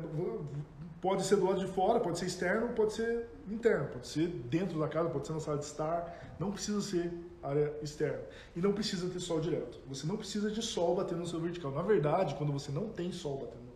pode 1.02 1.24
ser 1.24 1.38
do 1.38 1.46
lado 1.46 1.60
de 1.60 1.68
fora, 1.68 2.00
pode 2.00 2.18
ser 2.18 2.26
externo, 2.26 2.70
pode 2.74 2.94
ser 2.94 3.28
interno, 3.50 3.88
pode 3.88 4.08
ser 4.08 4.28
dentro 4.28 4.80
da 4.80 4.88
casa, 4.88 5.10
pode 5.10 5.28
ser 5.28 5.34
na 5.34 5.40
sala 5.40 5.58
de 5.58 5.66
estar, 5.66 6.36
não 6.40 6.52
precisa 6.52 6.82
ser 6.82 7.12
área 7.42 7.74
externa. 7.82 8.22
E 8.56 8.62
não 8.62 8.74
precisa 8.74 9.10
ter 9.10 9.20
sol 9.20 9.40
direto. 9.40 9.80
Você 9.88 10.08
não 10.08 10.18
precisa 10.18 10.50
de 10.50 10.62
sol 10.62 10.96
batendo 10.96 11.20
no 11.20 11.28
seu 11.28 11.40
vertical. 11.40 11.72
Na 11.72 11.82
verdade, 11.82 12.36
quando 12.36 12.52
você 12.52 12.72
não 12.72 12.90
tem 12.90 13.12
sol 13.12 13.38
batendo 13.38 13.68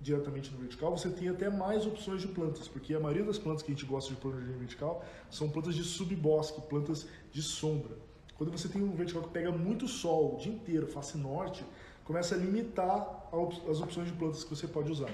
diretamente 0.00 0.50
no 0.52 0.58
vertical, 0.58 0.96
você 0.96 1.10
tem 1.10 1.28
até 1.28 1.50
mais 1.50 1.86
opções 1.86 2.20
de 2.20 2.28
plantas, 2.28 2.68
porque 2.68 2.94
a 2.94 3.00
maioria 3.00 3.24
das 3.24 3.38
plantas 3.38 3.62
que 3.62 3.72
a 3.72 3.74
gente 3.74 3.84
gosta 3.84 4.10
de 4.14 4.20
pôr 4.20 4.34
no 4.34 4.58
vertical 4.58 5.04
são 5.30 5.48
plantas 5.50 5.74
de 5.74 5.82
subbosque, 5.82 6.60
plantas 6.62 7.06
de 7.32 7.42
sombra. 7.42 7.96
Quando 8.36 8.52
você 8.52 8.68
tem 8.68 8.80
um 8.80 8.94
vertical 8.94 9.22
que 9.22 9.30
pega 9.30 9.50
muito 9.50 9.88
sol 9.88 10.36
o 10.36 10.38
dia 10.38 10.52
inteiro, 10.52 10.86
face 10.86 11.18
norte, 11.18 11.64
começa 12.04 12.36
a 12.36 12.38
limitar 12.38 13.28
as 13.68 13.80
opções 13.80 14.06
de 14.06 14.12
plantas 14.14 14.44
que 14.44 14.50
você 14.50 14.68
pode 14.68 14.92
usar. 14.92 15.10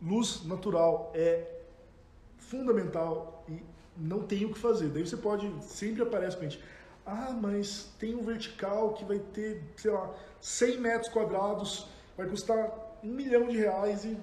Luz 0.00 0.44
natural 0.44 1.10
é 1.14 1.60
fundamental 2.36 3.44
e 3.48 3.62
não 3.96 4.22
tem 4.22 4.44
o 4.44 4.52
que 4.52 4.58
fazer. 4.58 4.88
Daí 4.88 5.06
você 5.06 5.16
pode, 5.16 5.52
sempre 5.62 6.02
aparece 6.02 6.36
com 6.36 6.44
a 6.44 6.48
gente, 6.48 6.62
ah, 7.04 7.32
mas 7.32 7.90
tem 7.98 8.14
um 8.14 8.22
vertical 8.22 8.92
que 8.92 9.04
vai 9.04 9.18
ter, 9.18 9.62
sei 9.76 9.90
lá, 9.90 10.14
100 10.40 10.78
metros 10.78 11.12
quadrados 11.12 11.86
vai 12.16 12.26
custar 12.26 12.98
um 13.02 13.08
milhão 13.08 13.48
de 13.48 13.56
reais 13.56 14.04
e 14.04 14.16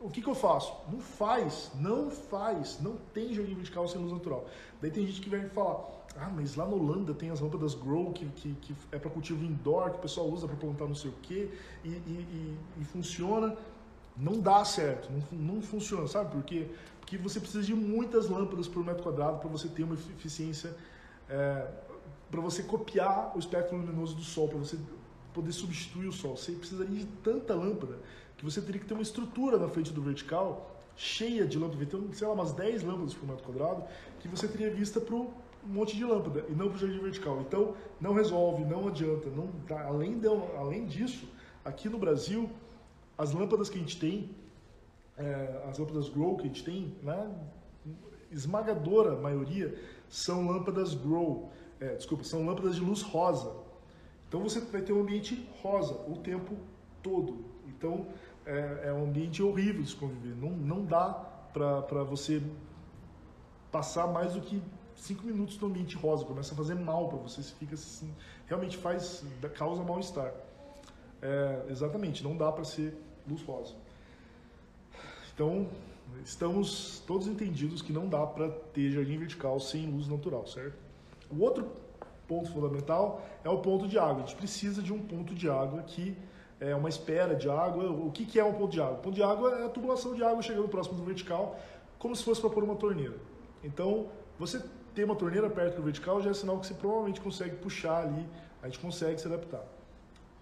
o 0.00 0.08
que, 0.08 0.22
que 0.22 0.28
eu 0.28 0.34
faço? 0.34 0.72
Não 0.90 1.00
faz, 1.00 1.72
não 1.74 2.10
faz, 2.10 2.78
não 2.80 2.96
tem 3.12 3.34
jardim 3.34 3.54
vertical 3.54 3.88
sem 3.88 4.00
luz 4.00 4.12
natural. 4.12 4.46
Daí 4.80 4.90
tem 4.90 5.04
gente 5.06 5.20
que 5.20 5.28
vem 5.28 5.48
falar, 5.48 5.84
ah, 6.16 6.30
mas 6.34 6.54
lá 6.54 6.64
na 6.66 6.74
Holanda 6.74 7.12
tem 7.12 7.30
as 7.30 7.40
lâmpadas 7.40 7.74
Grow 7.74 8.12
que, 8.12 8.26
que, 8.26 8.54
que 8.54 8.74
é 8.92 8.98
para 8.98 9.10
cultivo 9.10 9.44
indoor, 9.44 9.90
que 9.90 9.98
o 9.98 10.00
pessoal 10.00 10.28
usa 10.28 10.46
para 10.46 10.56
plantar 10.56 10.86
não 10.86 10.94
sei 10.94 11.10
o 11.10 11.14
quê, 11.22 11.50
e, 11.84 11.88
e, 11.88 11.90
e, 11.90 12.58
e, 12.80 12.84
funciona. 12.84 13.56
Não 14.18 14.40
dá 14.40 14.64
certo, 14.64 15.10
não, 15.12 15.54
não 15.54 15.62
funciona, 15.62 16.06
sabe 16.08 16.32
por 16.32 16.42
quê? 16.42 16.66
Porque 17.00 17.16
você 17.16 17.38
precisa 17.38 17.62
de 17.62 17.74
muitas 17.74 18.28
lâmpadas 18.28 18.66
por 18.66 18.84
metro 18.84 19.02
quadrado 19.02 19.38
para 19.38 19.48
você 19.48 19.68
ter 19.68 19.84
uma 19.84 19.94
eficiência, 19.94 20.74
é, 21.28 21.70
para 22.30 22.40
você 22.40 22.62
copiar 22.62 23.32
o 23.36 23.38
espectro 23.38 23.76
luminoso 23.76 24.16
do 24.16 24.22
sol, 24.22 24.48
para 24.48 24.58
você 24.58 24.76
poder 25.32 25.52
substituir 25.52 26.08
o 26.08 26.12
sol. 26.12 26.36
Você 26.36 26.52
precisaria 26.52 26.98
de 26.98 27.06
tanta 27.22 27.54
lâmpada 27.54 27.98
que 28.36 28.44
você 28.44 28.60
teria 28.60 28.80
que 28.80 28.86
ter 28.86 28.94
uma 28.94 29.02
estrutura 29.02 29.56
na 29.56 29.68
frente 29.68 29.92
do 29.92 30.02
vertical 30.02 30.74
cheia 30.96 31.46
de 31.46 31.56
lâmpadas, 31.56 31.86
então, 31.86 32.12
sei 32.12 32.26
lá, 32.26 32.34
umas 32.34 32.52
10 32.52 32.82
lâmpadas 32.82 33.14
por 33.14 33.28
metro 33.28 33.44
quadrado, 33.44 33.84
que 34.18 34.26
você 34.26 34.48
teria 34.48 34.68
vista 34.68 35.00
para 35.00 35.14
um 35.14 35.30
monte 35.64 35.96
de 35.96 36.04
lâmpada 36.04 36.44
e 36.48 36.52
não 36.52 36.68
para 36.68 36.76
o 36.76 36.78
jardim 36.78 36.98
vertical. 36.98 37.40
Então, 37.40 37.74
não 38.00 38.12
resolve, 38.12 38.64
não 38.64 38.88
adianta. 38.88 39.28
Não. 39.30 39.48
Além, 39.86 40.18
de, 40.18 40.26
além 40.56 40.86
disso, 40.86 41.28
aqui 41.64 41.88
no 41.88 41.98
Brasil, 41.98 42.50
as 43.18 43.32
lâmpadas 43.32 43.68
que 43.68 43.76
a 43.76 43.80
gente 43.80 43.98
tem, 43.98 44.30
é, 45.16 45.64
as 45.68 45.78
lâmpadas 45.78 46.08
Grow 46.08 46.36
que 46.36 46.44
a 46.44 46.46
gente 46.46 46.64
tem, 46.64 46.96
né, 47.02 47.28
esmagadora 48.30 49.16
maioria 49.16 49.76
são 50.08 50.46
lâmpadas 50.46 50.94
Grow, 50.94 51.50
é, 51.80 51.96
desculpa, 51.96 52.22
são 52.22 52.46
lâmpadas 52.46 52.76
de 52.76 52.80
luz 52.80 53.02
rosa. 53.02 53.52
Então 54.28 54.42
você 54.42 54.60
vai 54.60 54.82
ter 54.82 54.92
um 54.92 55.00
ambiente 55.00 55.48
rosa 55.60 55.94
o 56.06 56.16
tempo 56.18 56.56
todo. 57.02 57.44
Então 57.66 58.06
é, 58.46 58.82
é 58.84 58.92
um 58.92 59.04
ambiente 59.04 59.42
horrível 59.42 59.82
de 59.82 59.90
se 59.90 59.96
conviver. 59.96 60.34
Não, 60.36 60.50
não 60.50 60.84
dá 60.84 61.10
para 61.52 62.04
você 62.04 62.42
passar 63.72 64.06
mais 64.06 64.34
do 64.34 64.40
que 64.40 64.62
cinco 64.94 65.24
minutos 65.26 65.58
no 65.58 65.68
ambiente 65.68 65.96
rosa. 65.96 66.24
Começa 66.24 66.54
a 66.54 66.56
fazer 66.56 66.74
mal 66.74 67.08
para 67.08 67.18
você. 67.18 67.42
Você 67.42 67.54
fica 67.54 67.74
assim, 67.74 68.14
realmente 68.46 68.76
faz, 68.76 69.24
causa 69.54 69.82
mal-estar. 69.82 70.32
É, 71.20 71.66
exatamente, 71.68 72.22
não 72.22 72.36
dá 72.36 72.52
para 72.52 72.64
ser 72.64 72.94
luz 73.28 73.42
rosa. 73.42 73.74
Então, 75.34 75.68
estamos 76.24 77.02
todos 77.06 77.26
entendidos 77.28 77.82
que 77.82 77.92
não 77.92 78.08
dá 78.08 78.26
para 78.26 78.48
ter 78.48 78.90
jardim 78.90 79.18
vertical 79.18 79.60
sem 79.60 79.86
luz 79.86 80.08
natural, 80.08 80.46
certo? 80.46 80.76
O 81.30 81.42
outro 81.42 81.70
ponto 82.26 82.50
fundamental 82.50 83.22
é 83.44 83.48
o 83.48 83.58
ponto 83.58 83.86
de 83.86 83.98
água. 83.98 84.24
A 84.24 84.26
gente 84.26 84.36
precisa 84.36 84.82
de 84.82 84.92
um 84.92 85.00
ponto 85.00 85.34
de 85.34 85.48
água 85.48 85.82
que 85.82 86.16
é 86.60 86.74
uma 86.74 86.88
espera 86.88 87.34
de 87.34 87.48
água. 87.48 87.90
O 87.90 88.10
que, 88.10 88.24
que 88.24 88.38
é 88.38 88.44
um 88.44 88.52
ponto 88.52 88.72
de 88.72 88.80
água? 88.80 88.94
O 88.94 89.02
ponto 89.02 89.14
de 89.14 89.22
água 89.22 89.50
é 89.60 89.66
a 89.66 89.68
tubulação 89.68 90.14
de 90.14 90.22
água 90.24 90.42
chegando 90.42 90.68
próximo 90.68 90.96
do 90.96 91.04
vertical, 91.04 91.58
como 91.98 92.14
se 92.16 92.22
fosse 92.24 92.40
para 92.40 92.50
pôr 92.50 92.64
uma 92.64 92.76
torneira. 92.76 93.16
Então, 93.62 94.08
você 94.38 94.62
ter 94.94 95.04
uma 95.04 95.16
torneira 95.16 95.48
perto 95.48 95.76
do 95.76 95.82
vertical 95.82 96.20
já 96.20 96.30
é 96.30 96.34
sinal 96.34 96.58
que 96.58 96.66
você 96.66 96.74
provavelmente 96.74 97.20
consegue 97.20 97.56
puxar 97.56 98.02
ali, 98.02 98.26
a 98.62 98.66
gente 98.66 98.78
consegue 98.78 99.20
se 99.20 99.26
adaptar. 99.26 99.64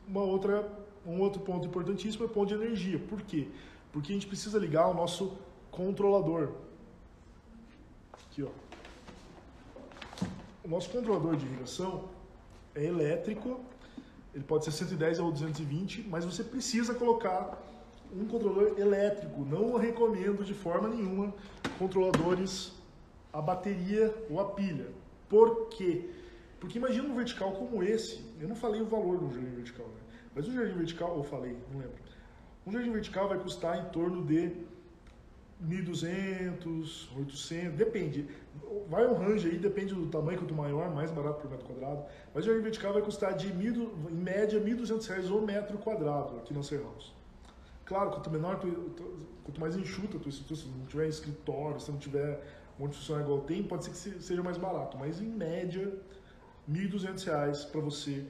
Uma 0.08 0.22
outra, 0.22 0.66
um 1.06 1.20
outro 1.20 1.40
ponto 1.40 1.66
importantíssimo 1.66 2.24
é 2.24 2.26
o 2.26 2.30
ponto 2.30 2.48
de 2.48 2.54
energia. 2.54 2.98
Por 2.98 3.22
quê? 3.22 3.48
Porque 3.92 4.12
a 4.12 4.14
gente 4.14 4.26
precisa 4.26 4.58
ligar 4.58 4.88
o 4.88 4.94
nosso 4.94 5.38
controlador. 5.70 6.52
Aqui, 8.12 8.42
ó. 8.42 8.50
O 10.64 10.68
nosso 10.68 10.90
controlador 10.90 11.36
de 11.36 11.46
irrigação 11.46 12.08
é 12.74 12.84
elétrico, 12.84 13.60
ele 14.34 14.44
pode 14.44 14.64
ser 14.64 14.72
110 14.72 15.20
ou 15.20 15.30
220, 15.30 16.06
mas 16.08 16.24
você 16.24 16.42
precisa 16.42 16.94
colocar 16.94 17.62
um 18.12 18.26
controlador 18.26 18.78
elétrico. 18.78 19.44
Não 19.44 19.76
recomendo 19.76 20.44
de 20.44 20.54
forma 20.54 20.88
nenhuma 20.88 21.32
controladores 21.78 22.72
a 23.32 23.40
bateria 23.40 24.14
ou 24.28 24.40
a 24.40 24.46
pilha. 24.46 24.88
Por 25.28 25.68
quê? 25.68 26.10
Porque 26.58 26.78
imagina 26.78 27.08
um 27.08 27.14
vertical 27.14 27.52
como 27.52 27.82
esse, 27.82 28.20
eu 28.40 28.48
não 28.48 28.56
falei 28.56 28.80
o 28.80 28.86
valor 28.86 29.18
do 29.18 29.32
jardim 29.32 29.54
vertical, 29.54 29.86
né? 29.86 30.05
Mas 30.36 30.46
o 30.46 30.52
jardim 30.52 30.74
vertical, 30.74 31.16
ou 31.16 31.24
falei, 31.24 31.56
não 31.72 31.80
lembro. 31.80 31.96
Um 32.66 32.70
jardim 32.70 32.92
vertical 32.92 33.26
vai 33.26 33.38
custar 33.38 33.78
em 33.78 33.88
torno 33.88 34.22
de 34.22 34.52
1.200, 35.64 37.08
800, 37.16 37.74
depende. 37.74 38.28
Vai 38.90 39.06
um 39.06 39.14
range 39.14 39.48
aí, 39.48 39.56
depende 39.56 39.94
do 39.94 40.06
tamanho, 40.08 40.38
quanto 40.38 40.54
maior, 40.54 40.94
mais 40.94 41.10
barato 41.10 41.40
por 41.40 41.50
metro 41.50 41.66
quadrado. 41.66 42.04
Mas 42.34 42.44
o 42.44 42.48
jardim 42.48 42.62
vertical 42.62 42.92
vai 42.92 43.00
custar 43.00 43.34
de, 43.34 43.50
mil, 43.54 43.94
em 44.10 44.14
média, 44.14 44.60
1.200 44.60 45.06
reais 45.08 45.30
o 45.30 45.40
metro 45.40 45.78
quadrado 45.78 46.36
aqui 46.36 46.52
no 46.52 46.62
Ser 46.62 46.82
House. 46.82 47.14
Claro, 47.86 48.10
quanto 48.10 48.30
menor, 48.30 48.60
quanto 49.42 49.58
mais 49.58 49.74
enxuta 49.74 50.18
a 50.18 50.20
tua 50.20 50.28
estrutura, 50.28 50.60
se 50.60 50.68
não 50.68 50.84
tiver 50.84 51.08
escritório, 51.08 51.80
se 51.80 51.90
não 51.90 51.98
tiver 51.98 52.42
um 52.78 52.82
monte 52.82 52.92
de 52.92 52.98
funcionário 52.98 53.26
igual 53.26 53.40
tem, 53.46 53.62
pode 53.62 53.84
ser 53.86 53.90
que 53.90 54.22
seja 54.22 54.42
mais 54.42 54.58
barato. 54.58 54.98
Mas 54.98 55.18
em 55.18 55.28
média, 55.28 55.98
R$ 56.68 56.88
1.200 56.88 57.70
para 57.70 57.80
você, 57.80 58.26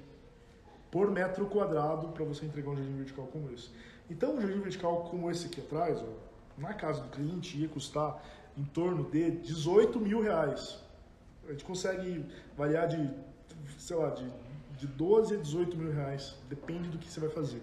por 0.90 1.10
metro 1.10 1.46
quadrado, 1.46 2.08
para 2.08 2.24
você 2.24 2.46
entregar 2.46 2.70
um 2.70 2.76
jardim 2.76 2.96
vertical 2.96 3.26
como 3.26 3.50
esse. 3.52 3.70
Então, 4.08 4.36
um 4.36 4.40
jardim 4.40 4.60
vertical 4.60 5.04
como 5.10 5.30
esse 5.30 5.46
aqui 5.46 5.60
atrás, 5.60 6.02
ó, 6.02 6.60
na 6.60 6.72
casa 6.72 7.02
do 7.02 7.08
cliente, 7.08 7.58
ia 7.58 7.68
custar 7.68 8.22
em 8.56 8.64
torno 8.64 9.04
de 9.10 9.30
18 9.30 10.00
mil 10.00 10.20
reais. 10.22 10.78
A 11.46 11.52
gente 11.52 11.64
consegue 11.64 12.24
variar 12.56 12.88
de, 12.88 13.10
sei 13.78 13.96
lá, 13.96 14.10
de, 14.10 14.28
de 14.78 14.86
12 14.86 15.34
a 15.34 15.38
18 15.38 15.76
mil 15.76 15.92
reais, 15.92 16.34
depende 16.48 16.88
do 16.88 16.98
que 16.98 17.08
você 17.08 17.20
vai 17.20 17.28
fazer. 17.28 17.62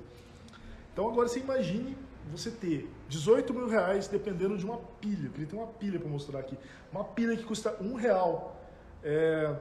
Então 0.91 1.09
agora 1.09 1.27
você 1.27 1.39
imagine 1.39 1.97
você 2.31 2.51
ter 2.51 2.89
18 3.09 3.53
mil 3.53 3.67
reais 3.67 4.07
dependendo 4.07 4.57
de 4.57 4.65
uma 4.65 4.77
pilha. 4.77 5.27
Eu 5.27 5.31
queria 5.31 5.47
ter 5.47 5.55
uma 5.55 5.67
pilha 5.67 5.99
para 5.99 6.09
mostrar 6.09 6.39
aqui. 6.39 6.57
Uma 6.91 7.03
pilha 7.03 7.35
que 7.35 7.43
custa 7.43 7.75
um 7.81 7.95
real. 7.95 8.61
É, 9.03 9.53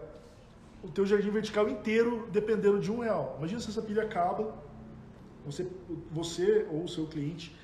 o 0.82 0.88
teu 0.88 1.06
jardim 1.06 1.30
vertical 1.30 1.68
inteiro 1.68 2.28
dependendo 2.32 2.80
de 2.80 2.90
um 2.90 3.00
real. 3.00 3.36
Imagina 3.38 3.60
se 3.60 3.70
essa 3.70 3.82
pilha 3.82 4.02
acaba, 4.02 4.54
você, 5.44 5.66
você 6.10 6.66
ou 6.70 6.84
o 6.84 6.88
seu 6.88 7.06
cliente 7.06 7.54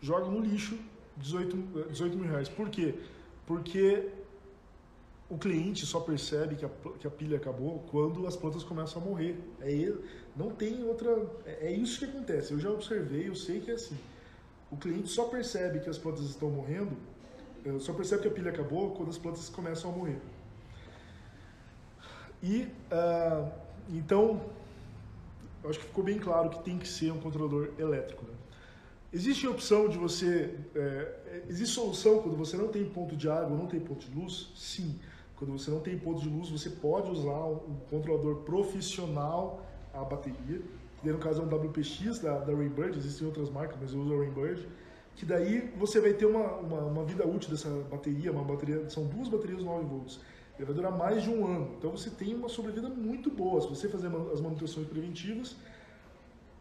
joga 0.00 0.26
no 0.26 0.40
lixo 0.40 0.78
18, 1.16 1.88
18 1.90 2.16
mil 2.16 2.30
reais. 2.30 2.48
Por 2.48 2.68
quê? 2.68 2.94
Porque 3.46 4.10
o 5.28 5.38
cliente 5.38 5.86
só 5.86 6.00
percebe 6.00 6.56
que 6.56 6.64
a, 6.64 6.70
que 6.98 7.06
a 7.06 7.10
pilha 7.10 7.36
acabou 7.36 7.84
quando 7.90 8.26
as 8.26 8.36
plantas 8.36 8.62
começam 8.62 9.00
a 9.00 9.04
morrer. 9.04 9.38
É, 9.60 9.92
não 10.36 10.50
tem 10.50 10.84
outra. 10.84 11.10
É, 11.46 11.68
é 11.68 11.72
isso 11.72 11.98
que 11.98 12.04
acontece. 12.04 12.52
Eu 12.52 12.58
já 12.58 12.70
observei, 12.70 13.28
eu 13.28 13.34
sei 13.34 13.60
que 13.60 13.70
é 13.70 13.74
assim. 13.74 13.96
O 14.70 14.76
cliente 14.76 15.08
só 15.08 15.24
percebe 15.24 15.80
que 15.80 15.88
as 15.88 15.98
plantas 15.98 16.24
estão 16.24 16.50
morrendo, 16.50 16.96
eh, 17.64 17.78
só 17.78 17.92
percebe 17.92 18.22
que 18.22 18.28
a 18.28 18.30
pilha 18.30 18.50
acabou 18.50 18.92
quando 18.92 19.08
as 19.08 19.18
plantas 19.18 19.48
começam 19.48 19.92
a 19.92 19.94
morrer. 19.94 20.20
E 22.44 22.68
uh, 22.92 23.50
então, 23.88 24.40
acho 25.64 25.78
que 25.78 25.86
ficou 25.86 26.04
bem 26.04 26.18
claro 26.18 26.50
que 26.50 26.62
tem 26.62 26.78
que 26.78 26.86
ser 26.86 27.10
um 27.10 27.18
controlador 27.18 27.70
elétrico. 27.78 28.22
Né? 28.26 28.34
Existe 29.10 29.46
a 29.46 29.50
opção 29.50 29.88
de 29.88 29.96
você. 29.96 30.54
É, 30.74 31.42
existe 31.48 31.74
solução 31.74 32.20
quando 32.20 32.36
você 32.36 32.56
não 32.56 32.68
tem 32.68 32.84
ponto 32.84 33.16
de 33.16 33.30
água, 33.30 33.56
não 33.56 33.66
tem 33.66 33.80
ponto 33.80 34.04
de 34.06 34.14
luz? 34.14 34.52
Sim. 34.54 34.98
Quando 35.36 35.52
você 35.52 35.70
não 35.70 35.80
tem 35.80 35.98
ponto 35.98 36.20
de 36.20 36.28
luz, 36.28 36.50
você 36.50 36.68
pode 36.68 37.10
usar 37.10 37.44
um 37.44 37.76
controlador 37.88 38.36
profissional 38.42 39.64
a 39.94 40.04
bateria. 40.04 40.60
No 41.02 41.18
caso 41.18 41.42
é 41.42 41.44
um 41.44 41.48
WPX 41.48 42.18
da, 42.18 42.38
da 42.38 42.52
Rainbird, 42.52 42.98
existem 42.98 43.26
outras 43.26 43.50
marcas, 43.50 43.76
mas 43.80 43.92
eu 43.92 44.00
uso 44.00 44.14
a 44.14 44.18
Rainbird. 44.18 44.68
Que 45.16 45.24
daí 45.24 45.72
você 45.78 46.00
vai 46.00 46.12
ter 46.12 46.26
uma, 46.26 46.56
uma, 46.56 46.80
uma 46.80 47.04
vida 47.04 47.26
útil 47.26 47.50
dessa 47.50 47.68
bateria, 47.90 48.32
uma 48.32 48.42
bateria, 48.42 48.88
são 48.90 49.06
duas 49.06 49.28
baterias 49.28 49.62
9 49.62 49.84
volts. 49.84 50.20
Ele 50.56 50.66
vai 50.66 50.74
durar 50.74 50.92
mais 50.92 51.22
de 51.22 51.30
um 51.30 51.46
ano. 51.46 51.74
Então 51.78 51.90
você 51.90 52.10
tem 52.10 52.34
uma 52.34 52.48
sobrevida 52.48 52.88
muito 52.88 53.30
boa. 53.30 53.60
Se 53.60 53.68
você 53.68 53.88
fazer 53.88 54.08
as 54.32 54.40
manutenções 54.40 54.86
preventivas, 54.86 55.56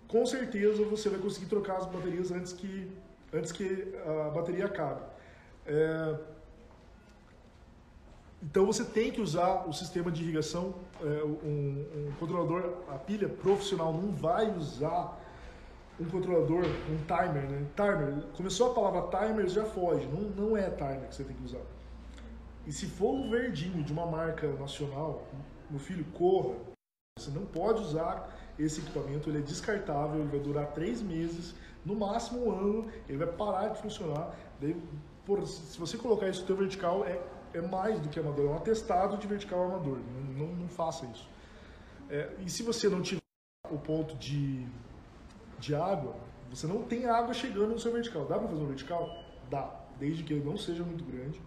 com 0.07 0.25
certeza 0.25 0.83
você 0.83 1.09
vai 1.09 1.19
conseguir 1.19 1.47
trocar 1.47 1.77
as 1.77 1.85
baterias 1.85 2.31
antes 2.31 2.53
que, 2.53 2.91
antes 3.31 3.51
que 3.51 3.93
a 4.05 4.29
bateria 4.29 4.65
acabe. 4.65 5.01
É, 5.65 6.15
então 8.43 8.65
você 8.65 8.83
tem 8.83 9.09
que 9.09 9.21
usar 9.21 9.67
o 9.67 9.73
sistema 9.73 10.11
de 10.11 10.21
irrigação, 10.21 10.75
é, 11.01 11.23
um, 11.23 11.85
um, 12.09 12.11
controlador, 12.19 12.73
a 12.89 12.97
pilha 12.97 13.29
profissional 13.29 13.93
não 13.93 14.11
vai 14.11 14.51
usar 14.51 15.17
um 15.99 16.05
controlador, 16.05 16.65
um 16.65 16.97
timer, 17.05 17.49
né? 17.49 17.65
Timer, 17.75 18.23
começou 18.35 18.71
a 18.71 18.73
palavra 18.73 19.17
timer 19.17 19.47
já 19.47 19.63
foge, 19.63 20.05
não, 20.07 20.21
não 20.21 20.57
é 20.57 20.69
timer 20.69 21.07
que 21.07 21.15
você 21.15 21.23
tem 21.23 21.35
que 21.35 21.43
usar. 21.43 21.61
E 22.65 22.71
se 22.71 22.85
for 22.85 23.13
um 23.13 23.29
verdinho 23.29 23.83
de 23.83 23.91
uma 23.91 24.05
marca 24.05 24.47
nacional, 24.53 25.27
meu 25.69 25.79
filho, 25.79 26.05
corra. 26.13 26.55
Você 27.19 27.29
não 27.29 27.45
pode 27.45 27.81
usar 27.81 28.29
esse 28.57 28.81
equipamento, 28.81 29.29
ele 29.29 29.39
é 29.39 29.41
descartável, 29.41 30.19
ele 30.19 30.29
vai 30.29 30.39
durar 30.39 30.67
três 30.73 31.01
meses, 31.01 31.53
no 31.85 31.95
máximo 31.95 32.45
um 32.45 32.51
ano, 32.51 32.91
ele 33.07 33.17
vai 33.17 33.27
parar 33.27 33.69
de 33.69 33.81
funcionar. 33.81 34.35
Daí, 34.59 34.75
por, 35.25 35.45
se 35.45 35.79
você 35.79 35.97
colocar 35.97 36.27
isso 36.27 36.41
no 36.41 36.47
teu 36.47 36.55
vertical, 36.55 37.05
é, 37.05 37.21
é 37.53 37.61
mais 37.61 37.99
do 37.99 38.09
que 38.09 38.19
amador, 38.19 38.45
é 38.45 38.49
um 38.49 38.57
atestado 38.57 39.17
de 39.17 39.27
vertical 39.27 39.63
amador, 39.65 39.99
não, 39.99 40.47
não, 40.47 40.55
não 40.55 40.67
faça 40.67 41.05
isso. 41.05 41.27
É, 42.09 42.33
e 42.39 42.49
se 42.49 42.63
você 42.63 42.89
não 42.89 43.01
tiver 43.01 43.21
o 43.69 43.77
ponto 43.77 44.15
de, 44.15 44.65
de 45.59 45.75
água, 45.75 46.15
você 46.49 46.67
não 46.67 46.83
tem 46.83 47.05
água 47.05 47.33
chegando 47.33 47.69
no 47.69 47.79
seu 47.79 47.91
vertical. 47.91 48.25
Dá 48.25 48.37
para 48.37 48.47
fazer 48.47 48.61
um 48.61 48.67
vertical? 48.67 49.23
Dá, 49.49 49.82
desde 50.03 50.23
que 50.23 50.33
ele 50.33 50.43
não 50.43 50.57
seja 50.57 50.83
muito 50.83 51.03
grande. 51.11 51.41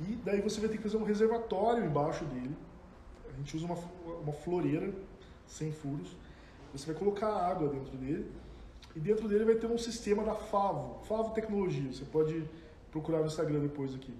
E 0.00 0.16
daí 0.26 0.40
você 0.40 0.58
vai 0.60 0.68
ter 0.70 0.76
que 0.78 0.82
fazer 0.88 0.96
um 0.96 1.08
reservatório 1.14 1.84
embaixo 1.84 2.24
dele. 2.32 2.56
A 3.30 3.36
gente 3.38 3.56
usa 3.56 3.66
uma, 3.66 3.78
uma 4.24 4.32
floreira 4.32 4.88
sem 5.46 5.70
furos 5.72 6.10
você 6.72 6.92
vai 6.92 6.94
colocar 6.94 7.28
água 7.28 7.68
dentro 7.68 7.96
dele 7.96 8.30
e 8.94 9.00
dentro 9.00 9.28
dele 9.28 9.44
vai 9.44 9.56
ter 9.56 9.66
um 9.66 9.78
sistema 9.78 10.22
da 10.22 10.34
Favo, 10.34 11.02
Favo 11.04 11.30
Tecnologia. 11.30 11.92
Você 11.92 12.04
pode 12.04 12.44
procurar 12.90 13.20
no 13.20 13.26
Instagram 13.26 13.60
depois 13.60 13.94
aqui. 13.94 14.14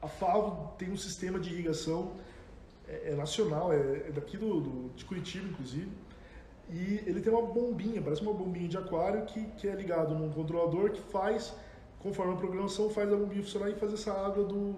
A 0.00 0.08
Favo 0.08 0.72
tem 0.76 0.90
um 0.90 0.96
sistema 0.96 1.38
de 1.38 1.50
irrigação 1.52 2.12
é, 2.86 3.12
é 3.12 3.14
nacional, 3.14 3.72
é, 3.72 4.08
é 4.08 4.12
daqui 4.12 4.36
do, 4.36 4.60
do, 4.60 4.90
de 4.94 5.04
Curitiba, 5.04 5.48
inclusive. 5.48 5.90
E 6.70 7.02
ele 7.06 7.20
tem 7.20 7.32
uma 7.32 7.46
bombinha, 7.46 8.00
parece 8.00 8.22
uma 8.22 8.32
bombinha 8.32 8.68
de 8.68 8.76
aquário 8.76 9.24
que, 9.26 9.44
que 9.58 9.68
é 9.68 9.74
ligado 9.74 10.14
num 10.14 10.30
controlador 10.30 10.90
que 10.90 11.00
faz, 11.00 11.54
conforme 12.02 12.34
a 12.34 12.36
programação, 12.36 12.90
faz 12.90 13.12
a 13.12 13.16
bombinha 13.16 13.42
funcionar 13.42 13.70
e 13.70 13.74
faz 13.74 13.92
essa 13.92 14.12
água 14.12 14.44
do, 14.44 14.74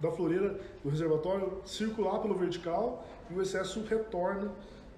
da 0.00 0.10
floreira, 0.10 0.60
do 0.82 0.90
reservatório, 0.90 1.60
circular 1.64 2.18
pelo 2.20 2.34
vertical 2.34 3.06
e 3.30 3.34
o 3.34 3.42
excesso 3.42 3.82
retorna 3.84 4.52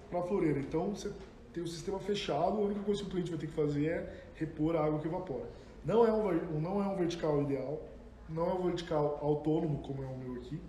para 0.09 0.19
a 0.19 0.23
floreira. 0.23 0.59
Então 0.59 0.95
você 0.95 1.11
tem 1.53 1.63
o 1.63 1.67
sistema 1.67 1.99
fechado, 1.99 2.57
a 2.57 2.61
única 2.61 2.81
coisa 2.81 3.01
que 3.01 3.07
o 3.07 3.11
cliente 3.11 3.29
vai 3.29 3.39
ter 3.39 3.47
que 3.47 3.53
fazer 3.53 3.85
é 3.85 4.23
repor 4.35 4.75
a 4.75 4.85
água 4.85 4.99
que 4.99 5.07
evapora. 5.07 5.49
Não 5.85 6.05
é 6.05 6.11
um, 6.11 6.59
não 6.59 6.83
é 6.83 6.87
um 6.87 6.95
vertical 6.95 7.41
ideal, 7.41 7.81
não 8.27 8.49
é 8.49 8.53
um 8.53 8.63
vertical 8.63 9.19
autônomo 9.21 9.79
como 9.79 10.03
é 10.03 10.07
o 10.07 10.17
meu 10.17 10.35
aqui, 10.35 10.59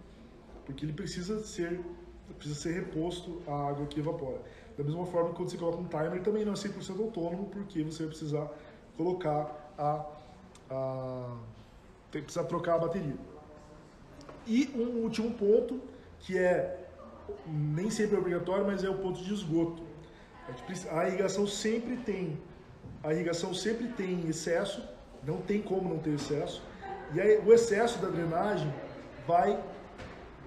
porque 0.64 0.85
ele 0.85 0.92
precisa 0.92 1.42
ser, 1.42 1.80
precisa 2.37 2.59
ser 2.61 2.73
reposto 2.75 3.42
à 3.47 3.69
água 3.69 3.87
que 3.87 4.00
evapora. 4.00 4.40
Da 4.76 4.85
mesma 4.85 5.04
forma 5.07 5.30
quando 5.35 5.50
você 5.50 5.57
coloca 5.57 5.78
um 5.78 5.88
timer 5.88 6.23
também 6.23 6.45
não 6.45 6.52
é 6.52 6.57
100% 6.57 7.00
autônomo, 7.00 7.47
porque 7.47 7.83
você 7.83 8.04
vai 8.04 8.09
precisar 8.09 8.50
colocar 8.97 9.75
a, 9.76 10.07
a 10.70 11.36
tem 12.10 12.20
que 12.20 12.26
precisar 12.26 12.44
trocar 12.44 12.74
a 12.74 12.78
bateria. 12.78 13.14
E 14.46 14.68
um 14.74 15.02
último 15.02 15.30
ponto, 15.32 15.80
que 16.18 16.36
é 16.36 16.88
nem 17.46 17.90
sempre 17.90 18.16
é 18.16 18.18
obrigatório, 18.18 18.66
mas 18.66 18.82
é 18.82 18.90
o 18.90 18.98
ponto 18.98 19.22
de 19.22 19.32
esgoto. 19.32 19.82
A 20.90 21.06
irrigação 21.06 21.46
sempre 21.46 21.96
tem, 21.98 22.36
a 23.04 23.12
irrigação 23.12 23.54
sempre 23.54 23.86
tem 23.88 24.26
excesso, 24.28 24.82
não 25.24 25.40
tem 25.40 25.62
como 25.62 25.88
não 25.88 25.98
ter 25.98 26.14
excesso, 26.14 26.60
e 27.12 27.20
aí, 27.20 27.38
o 27.44 27.52
excesso 27.52 27.98
da 27.98 28.08
drenagem 28.08 28.72
vai 29.26 29.58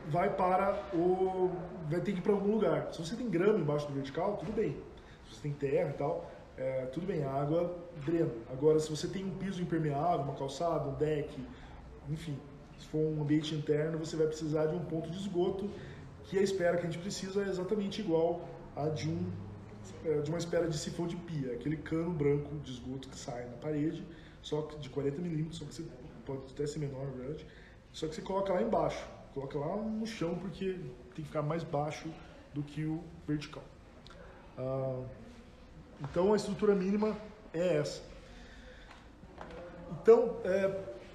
vai 0.07 0.29
para 0.29 0.83
o 0.93 1.51
vai 1.89 2.01
ter 2.01 2.11
que 2.13 2.19
ir 2.19 2.21
para 2.21 2.33
algum 2.33 2.53
lugar. 2.53 2.93
Se 2.93 2.99
você 2.99 3.15
tem 3.15 3.29
grama 3.29 3.59
embaixo 3.59 3.87
do 3.87 3.93
vertical, 3.93 4.37
tudo 4.37 4.51
bem. 4.51 4.77
Se 5.25 5.35
você 5.35 5.41
tem 5.41 5.53
terra 5.53 5.89
e 5.89 5.93
tal, 5.93 6.29
é, 6.57 6.85
tudo 6.87 7.07
bem, 7.07 7.23
a 7.23 7.31
água 7.31 7.75
drena. 8.05 8.31
Agora, 8.51 8.79
se 8.79 8.89
você 8.89 9.07
tem 9.07 9.25
um 9.25 9.31
piso 9.37 9.61
impermeável, 9.61 10.25
uma 10.25 10.35
calçada, 10.35 10.87
um 10.89 10.93
deck, 10.95 11.33
enfim, 12.09 12.37
se 12.77 12.85
for 12.87 12.99
um 12.99 13.21
ambiente 13.21 13.55
interno, 13.55 13.97
você 13.97 14.15
vai 14.15 14.27
precisar 14.27 14.67
de 14.67 14.75
um 14.75 14.85
ponto 14.85 15.09
de 15.09 15.17
esgoto 15.17 15.69
que 16.25 16.37
a 16.37 16.41
espera 16.41 16.77
que 16.77 16.83
a 16.83 16.89
gente 16.89 16.99
precisa 16.99 17.43
é 17.43 17.49
exatamente 17.49 18.01
igual 18.01 18.47
a 18.75 18.87
de 18.89 19.09
um 19.09 19.31
é, 20.05 20.21
de 20.21 20.29
uma 20.29 20.37
espera 20.37 20.67
de 20.67 20.77
sifão 20.77 21.05
de 21.05 21.15
pia, 21.15 21.53
aquele 21.53 21.75
cano 21.75 22.11
branco 22.11 22.55
de 22.59 22.71
esgoto 22.71 23.09
que 23.09 23.17
sai 23.17 23.45
na 23.45 23.57
parede, 23.57 24.05
só 24.41 24.61
que 24.61 24.77
de 24.77 24.89
40 24.89 25.21
milímetros, 25.21 25.57
só 25.57 25.65
que 25.65 25.73
você 25.73 25.85
pode 26.25 26.51
até 26.51 26.65
ser 26.65 26.79
menor, 26.79 27.05
na 27.05 27.11
verdade, 27.11 27.45
só 27.91 28.07
que 28.07 28.15
você 28.15 28.21
coloca 28.21 28.53
lá 28.53 28.61
embaixo, 28.61 29.05
coloca 29.33 29.57
lá 29.57 29.75
no 29.75 30.05
chão 30.05 30.35
porque 30.35 30.73
tem 31.15 31.15
que 31.15 31.23
ficar 31.23 31.41
mais 31.41 31.63
baixo 31.63 32.09
do 32.53 32.63
que 32.63 32.85
o 32.85 33.03
vertical. 33.27 33.63
Ah, 34.57 35.03
então 36.01 36.33
a 36.33 36.35
estrutura 36.35 36.75
mínima 36.75 37.15
é 37.53 37.77
essa. 37.77 38.01
Então, 40.01 40.37
é, 40.43 40.67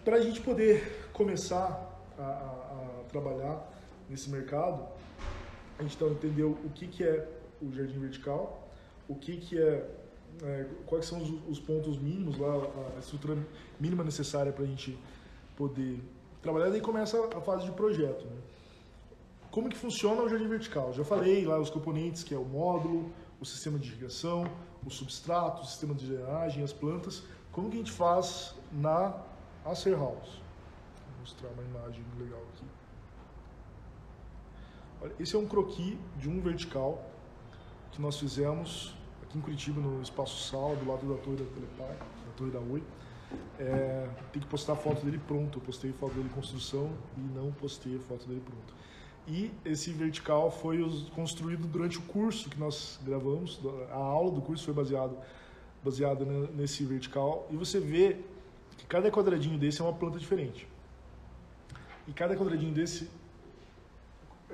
para 0.04 0.16
a 0.16 0.20
gente 0.20 0.40
poder 0.40 1.11
começar 1.12 2.00
a, 2.18 2.23
a, 2.23 2.26
a, 2.26 3.04
trabalhar 3.11 3.68
nesse 4.08 4.30
mercado, 4.30 4.87
a 5.78 5.82
gente 5.82 5.97
então 5.97 6.08
entendeu 6.08 6.56
o 6.64 6.70
que, 6.70 6.87
que 6.87 7.04
é 7.04 7.28
o 7.61 7.73
jardim 7.73 7.99
vertical, 7.99 8.68
o 9.08 9.14
que, 9.14 9.37
que 9.37 9.58
é, 9.58 9.90
é 10.42 10.66
quais 10.87 11.06
são 11.06 11.20
os, 11.20 11.30
os, 11.49 11.61
pontos 11.61 11.99
mínimos 11.99 12.38
lá, 12.38 12.54
a 12.97 12.99
estrutura 12.99 13.37
mínima 13.78 14.04
necessária 14.04 14.52
para 14.52 14.64
a 14.64 14.66
gente 14.66 14.99
poder 15.56 16.00
trabalhar, 16.40 16.70
daí 16.70 16.80
começa 16.80 17.18
a 17.37 17.40
fase 17.40 17.64
de 17.64 17.73
projeto. 17.73 18.25
Né? 18.25 18.37
Como 19.50 19.68
que 19.68 19.76
funciona 19.76 20.23
o 20.23 20.28
jardim 20.28 20.47
vertical? 20.47 20.92
Já 20.92 21.04
falei 21.04 21.44
lá 21.44 21.58
os 21.58 21.70
componentes, 21.70 22.23
que 22.23 22.35
é 22.35 22.38
o 22.38 22.44
módulo, 22.44 23.11
o 23.40 23.45
sistema 23.45 23.78
de 23.78 23.88
irrigação, 23.88 24.45
o 24.85 24.90
substrato, 24.90 25.62
o 25.62 25.64
sistema 25.64 25.95
de 25.95 26.07
drenagem, 26.07 26.62
as 26.62 26.73
plantas. 26.73 27.23
Como 27.52 27.71
que 27.71 27.76
a 27.76 27.78
gente 27.78 27.92
faz 27.92 28.54
na 28.73 29.14
Acer 29.64 29.97
House? 29.97 30.40
Vou 31.11 31.21
mostrar 31.21 31.49
uma 31.50 31.62
imagem 31.62 32.04
legal 32.18 32.40
aqui. 32.54 32.64
Olha, 35.00 35.14
esse 35.21 35.37
é 35.37 35.38
um 35.38 35.47
croquis 35.47 35.97
de 36.16 36.28
um 36.28 36.40
vertical 36.40 37.04
que 37.92 38.02
nós 38.02 38.18
fizemos 38.18 38.97
aqui 39.23 39.38
em 39.38 39.40
Curitiba, 39.40 39.80
no 39.80 40.02
Espaço 40.02 40.49
Sal, 40.49 40.75
do 40.76 40.88
lado 40.88 41.07
da 41.07 41.21
torre 41.23 41.37
da 41.37 41.45
Telepar, 41.45 41.97
da 41.97 42.33
torre 42.37 42.50
da 42.50 42.61
Oi. 42.61 42.83
É, 43.59 44.09
tem 44.33 44.40
que 44.40 44.49
postar 44.49 44.75
foto 44.75 45.04
dele 45.04 45.18
pronto. 45.18 45.59
Eu 45.59 45.62
postei 45.62 45.92
foto 45.92 46.14
dele 46.14 46.28
em 46.28 46.35
construção 46.35 46.90
e 47.16 47.21
não 47.21 47.52
postei 47.52 47.99
foto 47.99 48.26
dele 48.26 48.40
pronto. 48.40 48.75
E 49.28 49.50
esse 49.64 49.91
vertical 49.93 50.50
foi 50.50 50.78
construído 51.14 51.67
durante 51.67 51.99
o 51.99 52.02
curso 52.02 52.49
que 52.49 52.58
nós 52.58 52.99
gravamos. 53.04 53.60
A 53.91 53.97
aula 53.97 54.32
do 54.32 54.41
curso 54.41 54.64
foi 54.64 54.75
baseado 54.75 55.17
baseada 55.84 56.25
nesse 56.54 56.84
vertical. 56.84 57.47
E 57.50 57.56
você 57.56 57.78
vê 57.78 58.17
que 58.76 58.86
cada 58.86 59.10
quadradinho 59.10 59.58
desse 59.58 59.80
é 59.80 59.84
uma 59.84 59.93
planta 59.93 60.19
diferente. 60.19 60.67
E 62.06 62.12
cada 62.12 62.36
quadradinho 62.36 62.73
desse 62.73 63.08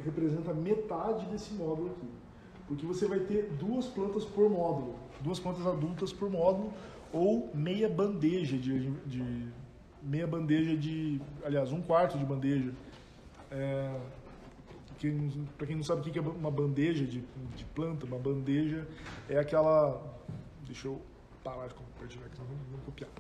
representa 0.04 0.52
metade 0.52 1.24
desse 1.26 1.54
módulo 1.54 1.92
aqui. 1.92 2.08
Porque 2.66 2.84
você 2.84 3.06
vai 3.06 3.20
ter 3.20 3.50
duas 3.58 3.86
plantas 3.86 4.24
por 4.24 4.48
módulo, 4.50 4.96
duas 5.20 5.38
plantas 5.38 5.66
adultas 5.66 6.12
por 6.12 6.30
módulo, 6.30 6.72
ou 7.12 7.50
meia 7.54 7.88
bandeja 7.88 8.56
de, 8.56 8.90
de 9.06 9.48
meia 10.02 10.26
bandeja 10.26 10.76
de, 10.76 11.20
aliás, 11.44 11.72
um 11.72 11.80
quarto 11.80 12.18
de 12.18 12.24
bandeja. 12.24 12.72
Para 15.58 15.66
quem 15.66 15.76
não 15.76 15.82
sabe 15.82 16.00
o 16.00 16.12
que 16.12 16.18
é 16.18 16.22
uma 16.22 16.50
bandeja 16.50 17.04
de, 17.04 17.20
de, 17.56 17.64
planta, 17.74 18.06
uma 18.06 18.18
bandeja 18.18 18.86
é 19.28 19.38
aquela, 19.38 20.00
deixa 20.64 20.88
eu 20.88 21.00
parar 21.42 21.66
de 21.66 21.74
compartilhar 21.74 22.26
aqui, 22.26 22.38
vou 22.70 22.80
copiar. 22.86 23.10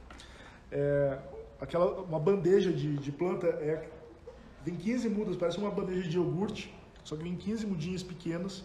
É, 0.70 1.18
aquela, 1.60 2.02
uma 2.02 2.18
bandeja 2.18 2.72
de, 2.72 2.96
de 2.96 3.12
planta 3.12 3.46
é, 3.46 3.88
tem 4.64 4.74
15 4.74 5.08
mudas, 5.08 5.36
parece 5.36 5.58
uma 5.58 5.70
bandeja 5.70 6.08
de 6.08 6.16
iogurte, 6.16 6.74
só 7.04 7.16
que 7.16 7.22
vem 7.22 7.36
15 7.36 7.66
mudinhas 7.66 8.02
pequenas. 8.02 8.64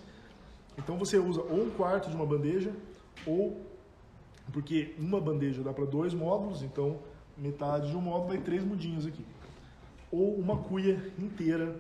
Então 0.77 0.97
você 0.97 1.17
usa 1.17 1.41
ou 1.41 1.65
um 1.65 1.71
quarto 1.71 2.09
de 2.09 2.15
uma 2.15 2.25
bandeja 2.25 2.71
ou 3.25 3.65
porque 4.51 4.95
uma 4.97 5.19
bandeja 5.19 5.61
dá 5.61 5.73
para 5.73 5.85
dois 5.85 6.13
módulos, 6.13 6.63
então 6.63 6.99
metade 7.37 7.89
de 7.89 7.95
um 7.95 8.01
módulo 8.01 8.29
vai 8.29 8.37
três 8.37 8.63
mudinhos 8.63 9.05
aqui. 9.05 9.25
Ou 10.11 10.35
uma 10.35 10.57
cuia 10.57 11.11
inteira, 11.17 11.75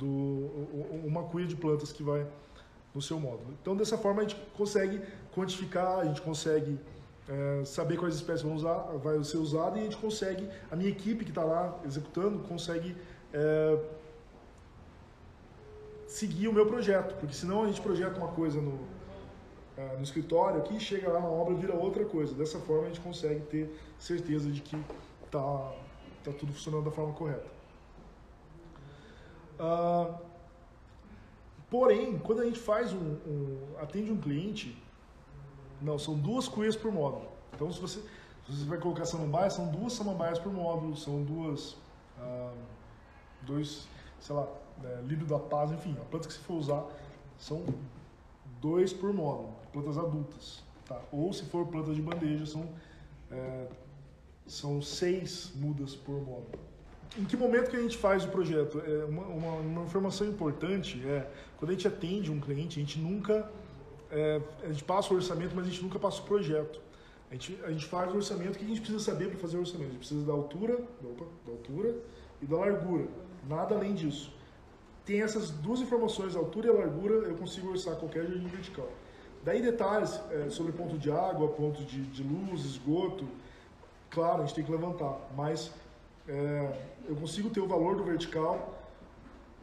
do, 0.00 1.06
uma 1.06 1.24
cuia 1.24 1.46
de 1.46 1.54
plantas 1.54 1.92
que 1.92 2.02
vai 2.02 2.26
no 2.94 3.00
seu 3.00 3.20
módulo. 3.20 3.54
Então 3.60 3.76
dessa 3.76 3.96
forma 3.96 4.22
a 4.22 4.24
gente 4.24 4.36
consegue 4.56 5.00
quantificar, 5.34 6.00
a 6.00 6.04
gente 6.04 6.22
consegue 6.22 6.78
é, 7.28 7.64
saber 7.64 7.96
quais 7.96 8.14
espécies 8.14 8.42
vão 8.42 8.54
usar, 8.54 8.78
vai 9.02 9.22
ser 9.22 9.36
usada 9.36 9.78
e 9.78 9.80
a 9.80 9.84
gente 9.84 9.96
consegue, 9.96 10.48
a 10.70 10.76
minha 10.76 10.90
equipe 10.90 11.24
que 11.24 11.30
está 11.30 11.44
lá 11.44 11.78
executando 11.84 12.40
consegue 12.40 12.96
é, 13.32 13.78
seguir 16.08 16.48
o 16.48 16.52
meu 16.52 16.66
projeto, 16.66 17.14
porque 17.20 17.34
senão 17.34 17.62
a 17.62 17.66
gente 17.66 17.80
projeta 17.80 18.18
uma 18.18 18.28
coisa 18.28 18.60
no, 18.60 18.80
ah, 19.78 19.94
no 19.96 20.02
escritório 20.02 20.58
aqui, 20.58 20.80
chega 20.80 21.08
lá 21.08 21.20
na 21.20 21.28
obra 21.28 21.54
vira 21.54 21.74
outra 21.74 22.04
coisa. 22.04 22.34
Dessa 22.34 22.58
forma 22.58 22.84
a 22.84 22.86
gente 22.88 23.00
consegue 23.00 23.40
ter 23.46 23.80
certeza 23.98 24.50
de 24.50 24.60
que 24.60 24.76
está 25.24 25.72
tá 26.24 26.32
tudo 26.32 26.52
funcionando 26.52 26.84
da 26.84 26.90
forma 26.90 27.12
correta. 27.14 27.59
Uh, 29.60 30.18
porém, 31.68 32.18
quando 32.18 32.40
a 32.40 32.44
gente 32.46 32.58
faz 32.58 32.94
um, 32.94 33.18
um, 33.26 33.58
atende 33.78 34.10
um 34.10 34.18
cliente, 34.18 34.76
não, 35.82 35.98
são 35.98 36.18
duas 36.18 36.48
cuias 36.48 36.74
por 36.74 36.90
módulo. 36.90 37.28
Então, 37.54 37.70
se 37.70 37.78
você, 37.78 38.00
se 38.00 38.56
você 38.56 38.64
vai 38.64 38.78
colocar 38.78 39.04
samambaia, 39.04 39.50
são 39.50 39.68
duas 39.70 39.92
samambaias 39.92 40.38
por 40.38 40.50
módulo, 40.50 40.96
são 40.96 41.22
duas, 41.22 41.72
uh, 42.18 42.56
dois, 43.42 43.86
sei 44.18 44.34
lá, 44.34 44.48
é, 44.82 45.02
lírio 45.02 45.26
da 45.26 45.38
paz, 45.38 45.70
enfim, 45.70 45.94
a 46.00 46.04
planta 46.06 46.26
que 46.26 46.32
você 46.32 46.40
for 46.40 46.54
usar 46.54 46.86
são 47.38 47.64
dois 48.62 48.92
por 48.92 49.12
módulo, 49.12 49.54
plantas 49.72 49.98
adultas. 49.98 50.62
Tá? 50.86 50.98
Ou 51.12 51.32
se 51.32 51.44
for 51.44 51.66
plantas 51.66 51.96
de 51.96 52.02
bandeja, 52.02 52.46
são, 52.46 52.66
é, 53.30 53.66
são 54.46 54.80
seis 54.80 55.52
mudas 55.54 55.94
por 55.94 56.14
módulo. 56.14 56.69
Em 57.18 57.24
que 57.24 57.36
momento 57.36 57.70
que 57.70 57.76
a 57.76 57.80
gente 57.80 57.98
faz 57.98 58.24
o 58.24 58.28
projeto? 58.28 58.80
É 58.86 59.04
uma, 59.04 59.22
uma, 59.24 59.52
uma 59.54 59.82
informação 59.82 60.26
importante 60.26 61.02
é 61.06 61.28
quando 61.58 61.70
a 61.70 61.74
gente 61.74 61.88
atende 61.88 62.30
um 62.30 62.40
cliente, 62.40 62.78
a 62.78 62.82
gente 62.82 62.98
nunca 62.98 63.50
é, 64.10 64.40
a 64.62 64.68
gente 64.68 64.84
passa 64.84 65.12
o 65.12 65.16
orçamento, 65.16 65.54
mas 65.54 65.66
a 65.66 65.70
gente 65.70 65.82
nunca 65.82 65.98
passa 65.98 66.20
o 66.20 66.24
projeto. 66.24 66.80
A 67.30 67.34
gente, 67.34 67.58
a 67.64 67.70
gente 67.70 67.86
faz 67.86 68.12
o 68.12 68.16
orçamento, 68.16 68.54
o 68.54 68.58
que 68.58 68.64
a 68.64 68.68
gente 68.68 68.80
precisa 68.80 69.02
saber 69.02 69.28
para 69.28 69.38
fazer 69.38 69.56
o 69.56 69.60
orçamento? 69.60 69.88
A 69.88 69.92
gente 69.92 69.98
precisa 69.98 70.26
da 70.26 70.32
altura, 70.32 70.74
opa, 71.04 71.24
da 71.46 71.52
altura 71.52 71.96
e 72.42 72.46
da 72.46 72.56
largura. 72.56 73.06
Nada 73.48 73.74
além 73.74 73.94
disso 73.94 74.32
tem 75.10 75.22
essas 75.22 75.50
duas 75.50 75.80
informações, 75.80 76.36
altura 76.36 76.68
e 76.68 76.70
largura, 76.70 77.14
eu 77.26 77.34
consigo 77.34 77.70
orçar 77.70 77.96
qualquer 77.96 78.26
jardim 78.26 78.46
vertical. 78.46 78.88
Daí 79.44 79.60
detalhes 79.60 80.20
é, 80.30 80.50
sobre 80.50 80.70
ponto 80.70 80.96
de 80.96 81.10
água, 81.10 81.48
ponto 81.48 81.82
de, 81.84 82.02
de, 82.02 82.22
luz, 82.22 82.64
esgoto, 82.64 83.26
claro, 84.08 84.42
a 84.42 84.46
gente 84.46 84.54
tem 84.54 84.64
que 84.64 84.70
levantar, 84.70 85.18
mas 85.36 85.72
é, 86.30 86.72
eu 87.08 87.16
consigo 87.16 87.50
ter 87.50 87.60
o 87.60 87.66
valor 87.66 87.96
do 87.96 88.04
vertical 88.04 88.78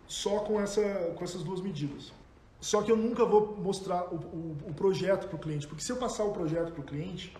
só 0.06 0.40
com, 0.40 0.60
essa, 0.60 0.82
com 1.16 1.24
essas 1.24 1.44
duas 1.44 1.62
medidas. 1.62 2.12
Só 2.60 2.82
que 2.82 2.92
eu 2.92 2.98
nunca 2.98 3.24
vou 3.24 3.56
mostrar 3.56 4.04
o, 4.14 4.16
o, 4.16 4.58
o 4.70 4.74
projeto 4.74 5.28
para 5.28 5.36
o 5.36 5.40
cliente, 5.40 5.68
porque 5.68 5.84
se 5.84 5.92
eu 5.92 5.98
passar 5.98 6.24
o 6.26 6.32
projeto 6.32 6.72
para 6.72 6.82
o 6.82 6.84
cliente, 6.84 7.36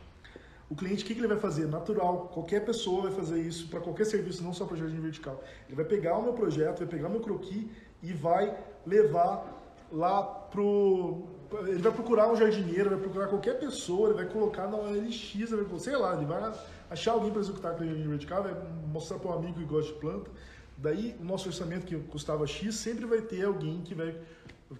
o 0.70 0.76
cliente, 0.76 1.04
o 1.04 1.08
que, 1.08 1.14
que 1.14 1.20
ele 1.20 1.28
vai 1.28 1.40
fazer? 1.40 1.66
Natural, 1.66 2.30
qualquer 2.34 2.64
pessoa 2.66 3.04
vai 3.04 3.12
fazer 3.12 3.42
isso 3.42 3.68
para 3.70 3.80
qualquer 3.80 4.06
serviço, 4.06 4.44
não 4.44 4.54
só 4.54 4.66
para 4.66 4.78
jardim 4.78 5.00
vertical. 5.00 5.42
Ele 5.68 5.76
vai 5.76 5.86
pegar 5.86 6.18
o 6.18 6.24
meu 6.24 6.34
projeto, 6.34 6.80
vai 6.80 6.88
pegar 6.88 7.08
o 7.08 7.12
meu 7.12 7.22
croquis 7.22 7.66
e 8.04 8.14
vai 8.14 8.56
levar 8.86 9.46
lá 9.92 10.22
pro. 10.24 11.24
Ele 11.66 11.82
vai 11.82 11.94
procurar 11.94 12.32
um 12.32 12.36
jardineiro, 12.36 12.90
vai 12.90 13.00
procurar 13.00 13.28
qualquer 13.28 13.58
pessoa, 13.58 14.10
ele 14.10 14.18
vai 14.18 14.26
colocar 14.26 14.68
na 14.68 14.78
OLX, 14.78 15.50
vai, 15.50 15.80
sei 15.80 15.96
lá, 15.96 16.16
ele 16.16 16.26
vai 16.26 16.54
achar 16.90 17.12
alguém 17.12 17.32
para 17.32 17.42
executar 17.42 17.74
aquele 17.74 18.08
vertical, 18.08 18.44
vai 18.44 18.56
mostrar 18.92 19.20
para 19.20 19.32
um 19.32 19.34
amigo 19.34 19.60
que 19.60 19.66
gosta 19.66 19.94
de 19.94 20.00
planta. 20.00 20.32
Daí, 20.78 21.16
o 21.20 21.24
nosso 21.24 21.48
orçamento 21.48 21.86
que 21.86 21.98
custava 21.98 22.46
X, 22.46 22.76
sempre 22.76 23.06
vai 23.06 23.22
ter 23.22 23.46
alguém 23.46 23.82
que 23.82 23.96
vai, 23.96 24.16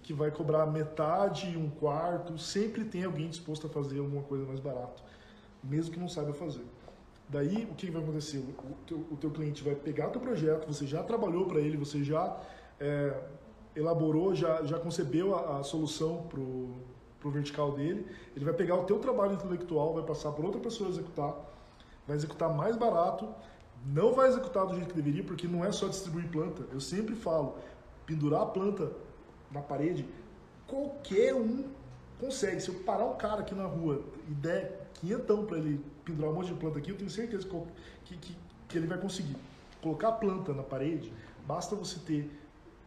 que 0.02 0.12
vai 0.12 0.30
cobrar 0.30 0.64
metade, 0.66 1.56
um 1.56 1.68
quarto, 1.68 2.38
sempre 2.38 2.84
tem 2.84 3.04
alguém 3.04 3.28
disposto 3.28 3.66
a 3.66 3.70
fazer 3.70 3.98
alguma 3.98 4.22
coisa 4.22 4.44
mais 4.44 4.60
barato, 4.60 5.02
mesmo 5.62 5.92
que 5.92 5.98
não 5.98 6.08
saiba 6.08 6.32
fazer. 6.32 6.64
Daí, 7.28 7.68
o 7.70 7.74
que 7.74 7.90
vai 7.90 8.02
acontecer? 8.02 8.38
O 8.38 8.74
teu, 8.86 8.98
o 9.10 9.16
teu 9.16 9.30
cliente 9.30 9.62
vai 9.62 9.74
pegar 9.74 10.08
teu 10.08 10.20
projeto, 10.20 10.66
você 10.66 10.86
já 10.86 11.02
trabalhou 11.02 11.46
para 11.46 11.60
ele, 11.60 11.76
você 11.76 12.02
já 12.02 12.40
é, 12.80 13.20
elaborou, 13.76 14.34
já, 14.34 14.62
já 14.64 14.78
concebeu 14.78 15.34
a, 15.34 15.58
a 15.58 15.62
solução 15.62 16.26
para 16.28 16.40
o 16.40 17.30
vertical 17.30 17.72
dele, 17.72 18.06
ele 18.34 18.44
vai 18.44 18.54
pegar 18.54 18.76
o 18.76 18.84
teu 18.84 18.98
trabalho 18.98 19.34
intelectual, 19.34 19.94
vai 19.94 20.04
passar 20.04 20.32
por 20.32 20.44
outra 20.44 20.60
pessoa 20.60 20.88
executar, 20.88 21.34
vai 22.08 22.16
executar 22.16 22.52
mais 22.52 22.74
barato, 22.74 23.28
não 23.84 24.14
vai 24.14 24.28
executar 24.28 24.66
do 24.66 24.74
jeito 24.74 24.88
que 24.88 24.94
deveria, 24.94 25.22
porque 25.22 25.46
não 25.46 25.62
é 25.62 25.70
só 25.70 25.86
distribuir 25.86 26.26
planta. 26.28 26.64
Eu 26.72 26.80
sempre 26.80 27.14
falo, 27.14 27.56
pendurar 28.06 28.42
a 28.42 28.46
planta 28.46 28.90
na 29.52 29.60
parede, 29.60 30.08
qualquer 30.66 31.34
um 31.34 31.66
consegue. 32.18 32.60
Se 32.60 32.70
eu 32.70 32.76
parar 32.80 33.04
um 33.04 33.16
cara 33.16 33.42
aqui 33.42 33.54
na 33.54 33.66
rua 33.66 34.02
e 34.26 34.32
der 34.32 34.88
quinhentão 34.94 35.44
para 35.44 35.58
ele 35.58 35.84
pendurar 36.02 36.30
um 36.32 36.34
monte 36.34 36.46
de 36.46 36.54
planta 36.54 36.78
aqui, 36.78 36.90
eu 36.90 36.96
tenho 36.96 37.10
certeza 37.10 37.46
que, 38.06 38.16
que, 38.16 38.36
que 38.68 38.78
ele 38.78 38.86
vai 38.86 38.98
conseguir. 38.98 39.36
Colocar 39.82 40.08
a 40.08 40.12
planta 40.12 40.52
na 40.54 40.62
parede, 40.62 41.12
basta 41.46 41.76
você 41.76 42.00
ter 42.00 42.30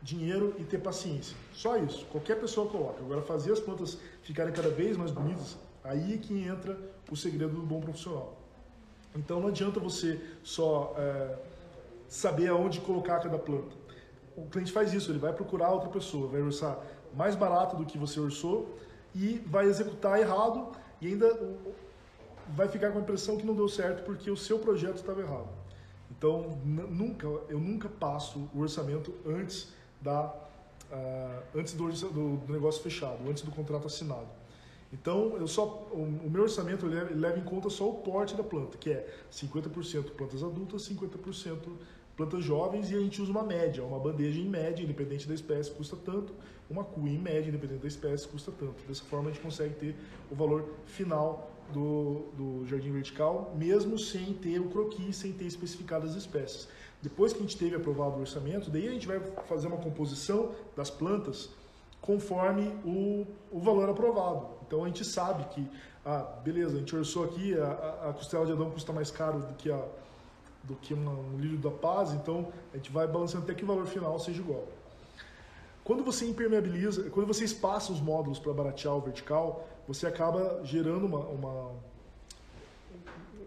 dinheiro 0.02 0.56
e 0.58 0.64
ter 0.64 0.80
paciência. 0.80 1.38
Só 1.54 1.78
isso. 1.78 2.06
Qualquer 2.08 2.40
pessoa 2.40 2.70
coloca. 2.70 3.00
Agora, 3.02 3.22
fazer 3.22 3.54
as 3.54 3.60
plantas 3.60 4.00
ficarem 4.24 4.52
cada 4.52 4.70
vez 4.70 4.98
mais 4.98 5.12
bonitas, 5.12 5.58
aí 5.84 6.16
é 6.16 6.18
que 6.18 6.44
entra 6.44 6.78
o 7.10 7.16
segredo 7.16 7.54
do 7.54 7.62
bom 7.62 7.80
profissional. 7.80 8.41
Então, 9.16 9.40
não 9.40 9.50
adianta 9.50 9.80
você 9.80 10.20
só 10.44 10.96
é, 10.98 11.38
saber 12.08 12.50
aonde 12.50 12.80
colocar 12.82 13.20
cada 13.20 13.38
planta. 13.38 13.76
O 14.36 14.46
cliente 14.46 14.72
faz 14.72 14.94
isso, 14.94 15.12
ele 15.12 15.20
vai 15.20 15.34
procurar 15.34 15.70
outra 15.72 15.90
pessoa, 15.90 16.28
vai 16.28 16.42
orçar 16.42 16.80
mais 17.14 17.36
barato 17.36 17.76
do 17.76 17.86
que 17.86 17.98
você 17.98 18.20
orçou 18.20 18.78
e 19.14 19.42
vai 19.46 19.66
executar 19.66 20.20
errado 20.20 20.72
e 21.02 21.08
ainda 21.08 21.58
vai 22.50 22.68
ficar 22.68 22.92
com 22.92 23.00
a 23.00 23.02
impressão 23.02 23.38
que 23.38 23.46
não 23.46 23.54
deu 23.54 23.68
certo 23.68 24.04
porque 24.04 24.32
o 24.32 24.38
seu 24.38 24.60
projeto 24.60 24.98
estava 24.98 25.22
errado. 25.22 25.50
Então, 26.10 26.58
nunca, 26.64 27.26
eu 27.26 27.60
nunca 27.60 27.90
passo 27.90 28.50
o 28.54 28.60
orçamento 28.60 29.14
antes 29.26 29.70
da 30.02 30.34
uh, 30.92 31.44
antes 31.56 31.74
do, 31.74 31.90
do, 31.90 32.38
do, 32.38 32.54
negócio 32.54 32.82
fechado, 32.82 33.18
antes 33.30 33.44
do 33.44 33.52
contrato 33.52 33.88
assinado. 33.88 34.28
Então, 34.94 35.38
eu 35.38 35.48
só 35.48 35.88
o, 35.92 36.30
meu 36.30 36.44
orçamento 36.44 36.86
leva, 36.86 37.14
leva, 37.14 37.40
em 37.40 37.44
conta 37.44 37.70
só 37.70 37.90
o 37.90 37.94
porte 37.96 38.36
da 38.36 38.44
planta, 38.44 38.78
que 38.78 38.90
é 38.90 39.08
50% 39.32 40.12
plantas 40.12 40.44
adultas, 40.44 40.88
50% 40.90 41.58
plantas 42.18 42.44
jovens 42.44 42.92
e 42.92 42.96
a 42.96 43.00
gente 43.00 43.22
usa 43.22 43.32
uma 43.32 43.44
média, 43.44 43.84
uma 43.84 43.98
bandeja 43.98 44.40
em 44.40 44.48
média, 44.48 44.84
independente 44.84 45.28
da 45.28 45.34
espécie, 45.34 45.72
custa 45.72 45.96
tanto, 45.96 46.34
uma 46.70 46.84
cuia 46.84 47.14
em 47.14 47.18
média, 47.18 47.50
independente 47.50 47.82
da 47.82 47.88
espécie, 47.88 48.28
custa 48.28 48.52
tanto. 48.52 48.84
Dessa 48.88 49.04
forma 49.06 49.30
a 49.30 49.34
gente 49.34 49.42
consegue 49.42 49.76
ter 49.76 49.96
o 50.30 50.36
valor 50.36 50.66
final 50.86 51.50
do, 51.74 52.26
do 52.38 52.68
jardim 52.68 52.92
vertical, 52.92 53.54
mesmo 53.58 53.98
sem 53.98 54.34
ter 54.34 54.60
o 54.60 54.70
croquis, 54.70 55.16
sem 55.16 55.32
ter 55.32 55.46
especificado 55.46 56.06
as 56.06 56.16
espécies. 56.16 56.68
Depois 57.02 57.34
que 57.34 57.40
a 57.40 57.42
gente 57.42 57.58
teve 57.58 57.76
aprovado 57.76 58.18
o 58.18 58.20
orçamento, 58.20 58.70
daí 58.70 58.88
a 58.88 58.92
gente 58.92 59.08
vai 59.08 59.20
fazer 59.48 59.68
uma 59.68 59.78
composição 59.78 60.52
das 60.76 60.90
plantas 60.90 61.50
conforme 62.00 62.68
o, 62.86 63.26
o 63.52 63.60
valor 63.60 63.90
aprovado. 63.90 64.61
Então 64.72 64.86
a 64.86 64.88
gente 64.88 65.04
sabe 65.04 65.44
que, 65.50 65.70
ah, 66.06 66.20
beleza, 66.46 66.78
a 66.78 66.80
gente 66.80 66.96
orçou 66.96 67.26
aqui, 67.26 67.60
a, 67.60 68.10
a 68.10 68.14
costela 68.14 68.46
de 68.46 68.54
Adão 68.54 68.72
custa 68.72 68.94
mais 68.94 69.12
caro 69.12 69.40
do 69.40 69.54
que, 69.56 69.70
a, 69.70 69.86
do 70.64 70.76
que 70.78 70.94
uma, 70.94 71.12
um 71.12 71.38
lírio 71.38 71.58
da 71.58 71.70
paz, 71.70 72.14
então 72.14 72.48
a 72.74 72.78
gente 72.78 72.90
vai 72.90 73.06
balançando 73.06 73.44
até 73.44 73.54
que 73.54 73.66
o 73.66 73.68
valor 73.68 73.86
final 73.86 74.18
seja 74.18 74.40
igual. 74.40 74.66
Quando 75.84 76.06
você 76.06 76.26
impermeabiliza, 76.26 77.10
quando 77.10 77.28
você 77.28 77.44
espaça 77.44 77.92
os 77.92 78.00
módulos 78.00 78.40
para 78.40 78.54
baratear 78.54 78.96
o 78.96 79.02
vertical, 79.02 79.68
você 79.86 80.08
acaba 80.08 80.62
gerando 80.64 81.06
uma, 81.06 81.20
uma 81.20 81.72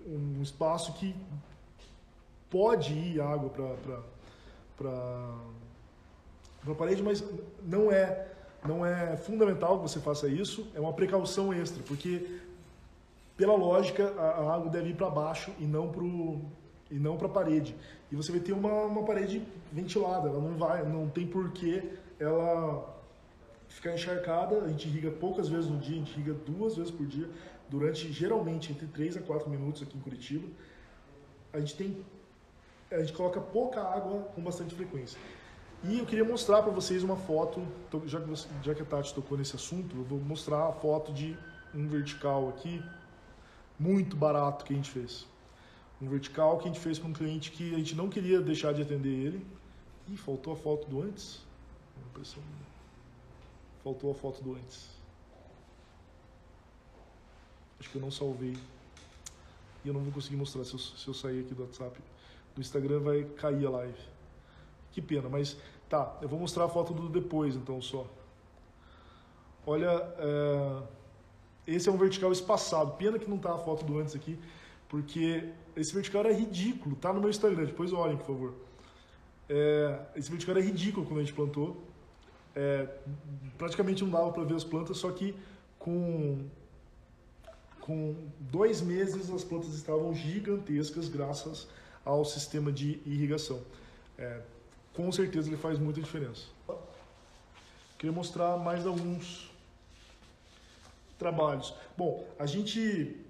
um 0.07 0.43
espaço 0.43 0.93
que 0.93 1.17
pode 2.51 2.93
ir 2.93 3.19
água 3.23 3.49
para 4.77 4.93
a 6.71 6.75
parede, 6.75 7.03
mas 7.03 7.25
não 7.63 7.91
é, 7.91 8.34
não 8.67 8.85
é 8.85 9.17
fundamental 9.17 9.77
que 9.79 9.83
você 9.83 10.01
faça 10.01 10.27
isso, 10.27 10.67
é 10.75 10.81
uma 10.81 10.93
precaução 10.93 11.53
extra, 11.53 11.83
porque 11.83 12.41
pela 13.37 13.55
lógica 13.55 14.13
a, 14.17 14.23
a 14.23 14.55
água 14.55 14.71
deve 14.71 14.91
ir 14.91 14.95
para 14.95 15.11
baixo 15.11 15.53
e 15.59 15.65
não 15.65 15.91
para 15.91 16.05
e 16.91 16.99
não 16.99 17.17
para 17.17 17.27
a 17.27 17.31
parede. 17.31 17.75
E 18.11 18.17
você 18.17 18.31
vai 18.31 18.41
ter 18.41 18.53
uma, 18.53 18.85
uma 18.85 19.03
parede 19.05 19.43
ventilada, 19.73 20.29
ela 20.29 20.41
não 20.41 20.57
vai, 20.57 20.85
não 20.85 21.09
tem 21.09 21.27
porquê 21.27 21.83
ela 22.19 22.95
ficar 23.69 23.95
encharcada. 23.95 24.63
A 24.63 24.69
gente 24.69 24.89
irriga 24.89 25.11
poucas 25.11 25.49
vezes 25.49 25.69
no 25.69 25.79
dia, 25.79 25.97
a 25.97 25.99
gente 25.99 26.13
irriga 26.13 26.35
duas 26.47 26.77
vezes 26.77 26.91
por 26.91 27.07
dia, 27.07 27.29
durante 27.69 28.13
geralmente 28.13 28.71
entre 28.71 28.87
3 28.87 29.17
a 29.17 29.21
4 29.21 29.51
minutos 29.51 29.83
aqui 29.83 29.97
em 29.97 30.01
Curitiba. 30.01 30.47
A 31.53 31.59
gente 31.59 31.77
tem 31.77 32.05
a 32.91 33.01
gente 33.01 33.13
coloca 33.13 33.41
pouca 33.41 33.83
água 33.83 34.21
com 34.35 34.43
bastante 34.43 34.75
frequência. 34.75 35.19
E 35.87 35.99
eu 35.99 36.07
queria 36.07 36.25
mostrar 36.25 36.63
para 36.63 36.73
vocês 36.73 37.03
uma 37.03 37.17
foto, 37.17 37.61
já 38.07 38.19
que, 38.19 38.27
você, 38.27 38.49
já 38.63 38.75
que 38.75 38.81
a 38.81 38.85
Tati 38.87 39.13
tocou 39.13 39.37
nesse 39.37 39.55
assunto, 39.55 39.95
eu 39.95 40.03
vou 40.03 40.19
mostrar 40.19 40.67
a 40.69 40.73
foto 40.73 41.13
de 41.13 41.37
um 41.75 41.87
vertical 41.87 42.49
aqui, 42.49 42.83
muito 43.79 44.17
barato 44.17 44.65
que 44.65 44.73
a 44.73 44.77
gente 44.77 44.91
fez. 44.91 45.27
Um 46.01 46.09
vertical 46.09 46.57
que 46.57 46.65
a 46.65 46.67
gente 46.69 46.81
fez 46.81 46.99
para 46.99 47.09
um 47.09 47.13
cliente 47.13 47.51
que 47.51 47.75
a 47.75 47.79
gente 47.79 47.95
não 47.95 48.09
queria 48.09 48.41
deixar 48.41 48.73
de 48.73 48.81
atender 48.81 49.11
ele. 49.11 49.47
Ih, 50.09 50.17
faltou 50.17 50.55
a 50.55 50.57
foto 50.57 50.89
do 50.89 51.03
antes? 51.03 51.41
Faltou 53.83 54.11
a 54.11 54.15
foto 54.15 54.43
do 54.43 54.55
antes. 54.55 54.89
Acho 57.79 57.91
que 57.91 57.97
eu 57.97 58.03
não 58.03 58.11
salvei. 58.11 58.57
E 59.85 59.89
eu 59.89 59.93
não 59.93 60.01
vou 60.01 60.13
conseguir 60.13 60.37
mostrar 60.37 60.65
se 60.65 60.73
eu, 60.73 60.79
se 60.79 61.07
eu 61.07 61.13
sair 61.13 61.41
aqui 61.41 61.53
do 61.53 61.63
WhatsApp 61.63 62.01
do 62.55 62.61
Instagram 62.61 63.01
vai 63.01 63.25
cair 63.37 63.67
a 63.67 63.71
live. 63.71 64.15
Que 64.93 65.03
pena, 65.03 65.29
mas 65.29 65.57
tá, 65.89 66.17
eu 66.21 66.29
vou 66.29 66.39
mostrar 66.39 66.65
a 66.65 66.69
foto 66.69 66.93
do 66.93 67.09
depois 67.09 67.55
então 67.55 67.81
só. 67.81 68.07
Olha, 69.67 69.91
é, 70.19 70.83
esse 71.67 71.89
é 71.89 71.93
um 71.93 71.97
vertical 71.97 72.31
espaçado. 72.33 72.93
Pena 72.93 73.19
que 73.19 73.29
não 73.29 73.39
tá 73.39 73.55
a 73.55 73.59
foto 73.59 73.85
do 73.85 73.99
antes 73.99 74.15
aqui, 74.15 74.39
porque 74.89 75.49
esse 75.77 75.95
vertical 75.95 76.21
era 76.21 76.33
ridículo. 76.33 76.97
Tá 76.97 77.13
no 77.13 77.21
meu 77.21 77.31
Instagram, 77.31 77.65
depois 77.65 77.93
olhem, 77.93 78.17
por 78.17 78.27
favor. 78.27 78.55
É, 79.49 80.01
esse 80.17 80.31
vertical 80.31 80.57
era 80.57 80.65
ridículo 80.65 81.07
quando 81.07 81.21
a 81.21 81.23
gente 81.23 81.35
plantou. 81.35 81.83
É, 82.55 82.89
praticamente 83.59 84.05
não 84.05 84.11
dava 84.11 84.31
para 84.31 84.45
ver 84.45 84.55
as 84.55 84.65
plantas, 84.65 84.99
só 84.99 85.11
que 85.11 85.35
com 85.79 86.47
com 87.81 88.17
dois 88.41 88.81
meses 88.81 89.31
as 89.31 89.45
plantas 89.45 89.75
estavam 89.75 90.15
gigantescas 90.15 91.07
graças 91.07 91.69
ao 92.03 92.25
sistema 92.25 92.73
de 92.73 92.99
irrigação. 93.05 93.61
É, 94.17 94.41
com 94.95 95.11
certeza 95.13 95.49
ele 95.49 95.57
faz 95.57 95.79
muita 95.79 96.01
diferença. 96.01 96.47
Queria 97.99 98.15
mostrar 98.15 98.57
mais 98.57 98.87
alguns 98.87 99.51
trabalhos. 101.19 101.75
Bom, 101.97 102.27
a 102.39 102.47
gente 102.47 103.25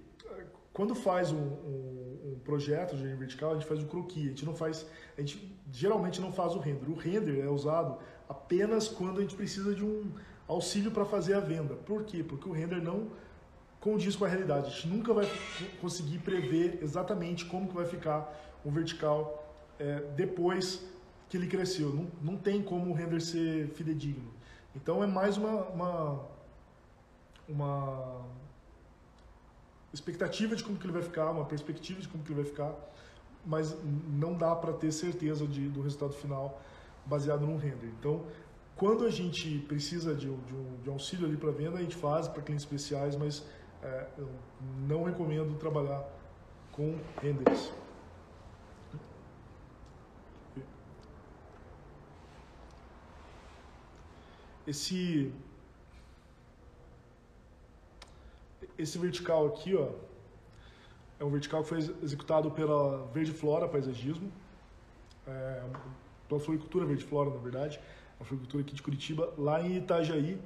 quando 0.75 0.93
faz 0.93 1.31
um, 1.31 1.37
um, 1.37 2.19
um, 2.25 2.39
projeto 2.43 2.97
de 2.97 3.07
vertical, 3.15 3.51
a 3.51 3.53
gente 3.53 3.65
faz 3.65 3.81
o 3.81 3.85
croquis, 3.85 4.25
a 4.25 4.27
gente 4.27 4.45
não 4.45 4.53
faz, 4.53 4.85
a 5.17 5.21
gente 5.21 5.57
geralmente 5.71 6.19
não 6.19 6.33
faz 6.33 6.53
o 6.53 6.59
render. 6.59 6.91
O 6.91 6.95
render 6.95 7.39
é 7.39 7.47
usado 7.47 7.97
apenas 8.27 8.89
quando 8.89 9.19
a 9.19 9.21
gente 9.21 9.37
precisa 9.37 9.73
de 9.73 9.85
um 9.85 10.11
auxílio 10.45 10.91
para 10.91 11.05
fazer 11.05 11.33
a 11.33 11.39
venda. 11.39 11.75
Por 11.75 12.03
quê? 12.03 12.21
Porque 12.21 12.49
o 12.49 12.51
render 12.51 12.81
não 12.81 13.09
condiz 13.79 14.17
com 14.17 14.25
a 14.25 14.27
realidade. 14.27 14.67
A 14.67 14.69
gente 14.69 14.89
nunca 14.89 15.13
vai 15.13 15.25
conseguir 15.79 16.19
prever 16.19 16.79
exatamente 16.81 17.45
como 17.45 17.69
que 17.69 17.73
vai 17.73 17.85
ficar 17.85 18.59
um 18.65 18.71
vertical 18.71 19.55
é, 19.79 20.01
depois 20.13 20.83
que 21.29 21.37
ele 21.37 21.47
cresceu. 21.47 21.93
Não, 21.93 22.07
não 22.21 22.37
tem 22.37 22.61
como 22.61 22.91
o 22.91 22.93
render 22.93 23.21
ser 23.21 23.69
fidedigno. 23.69 24.31
Então 24.75 25.03
é 25.03 25.07
mais 25.07 25.37
uma, 25.37 25.63
uma, 25.67 26.25
uma 27.47 28.25
expectativa 29.93 30.55
de 30.55 30.63
como 30.63 30.77
que 30.77 30.85
ele 30.85 30.93
vai 30.93 31.01
ficar, 31.01 31.31
uma 31.31 31.45
perspectiva 31.45 32.01
de 32.01 32.07
como 32.07 32.23
que 32.23 32.31
ele 32.31 32.41
vai 32.41 32.49
ficar, 32.49 32.73
mas 33.45 33.77
não 33.83 34.33
dá 34.33 34.55
para 34.55 34.73
ter 34.73 34.91
certeza 34.91 35.47
de, 35.47 35.69
do 35.69 35.81
resultado 35.81 36.13
final 36.13 36.61
baseado 37.05 37.45
num 37.45 37.57
render. 37.57 37.91
Então, 37.99 38.25
quando 38.75 39.05
a 39.05 39.09
gente 39.09 39.59
precisa 39.59 40.13
de, 40.13 40.25
de, 40.25 40.53
um, 40.53 40.81
de 40.83 40.89
auxílio 40.89 41.25
ali 41.25 41.37
para 41.37 41.51
venda, 41.51 41.77
a 41.77 41.81
gente 41.81 41.95
faz 41.95 42.27
para 42.27 42.41
clientes 42.41 42.65
especiais, 42.65 43.15
mas 43.15 43.45
é, 43.81 44.07
eu 44.17 44.29
não 44.87 45.03
recomendo 45.03 45.55
trabalhar 45.57 46.03
com 46.71 46.97
renders. 47.21 47.71
Esse 54.67 55.31
esse 58.77 58.97
vertical 58.97 59.47
aqui, 59.47 59.75
ó, 59.75 59.89
é 61.19 61.23
um 61.23 61.29
vertical 61.29 61.63
que 61.63 61.69
foi 61.69 61.77
executado 62.03 62.51
pela 62.51 63.05
Verde 63.13 63.31
Flora 63.31 63.67
Paisagismo, 63.67 64.31
é, 65.25 65.63
pela 66.27 66.39
Floricultura 66.39 66.85
Verde 66.85 67.03
Flora, 67.03 67.29
na 67.29 67.37
verdade, 67.37 67.79
a 68.19 68.23
floricultura 68.23 68.63
aqui 68.63 68.75
de 68.75 68.81
Curitiba, 68.81 69.33
lá 69.37 69.61
em 69.61 69.77
Itajaí. 69.77 70.39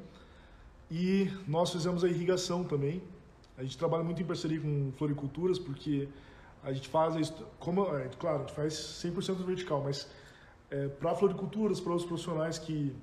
E 0.92 1.32
nós 1.48 1.72
fizemos 1.72 2.04
a 2.04 2.08
irrigação 2.08 2.64
também. 2.64 3.02
A 3.58 3.64
gente 3.64 3.78
trabalha 3.78 4.04
muito 4.04 4.22
em 4.22 4.26
parceria 4.26 4.60
com 4.60 4.92
floriculturas, 4.98 5.60
porque 5.60 6.08
a 6.64 6.72
gente 6.74 6.88
faz, 6.88 7.16
a, 7.16 7.34
como, 7.60 7.96
é, 7.96 8.10
claro, 8.20 8.38
a 8.38 8.40
gente 8.42 8.54
faz 8.54 8.74
100% 8.74 9.44
vertical, 9.46 9.84
mas 9.84 10.08
é, 10.72 10.88
para 10.88 11.16
floriculturas, 11.16 11.80
para 11.80 11.94
os 11.94 12.06
profissionais 12.06 12.58
que, 12.58 12.96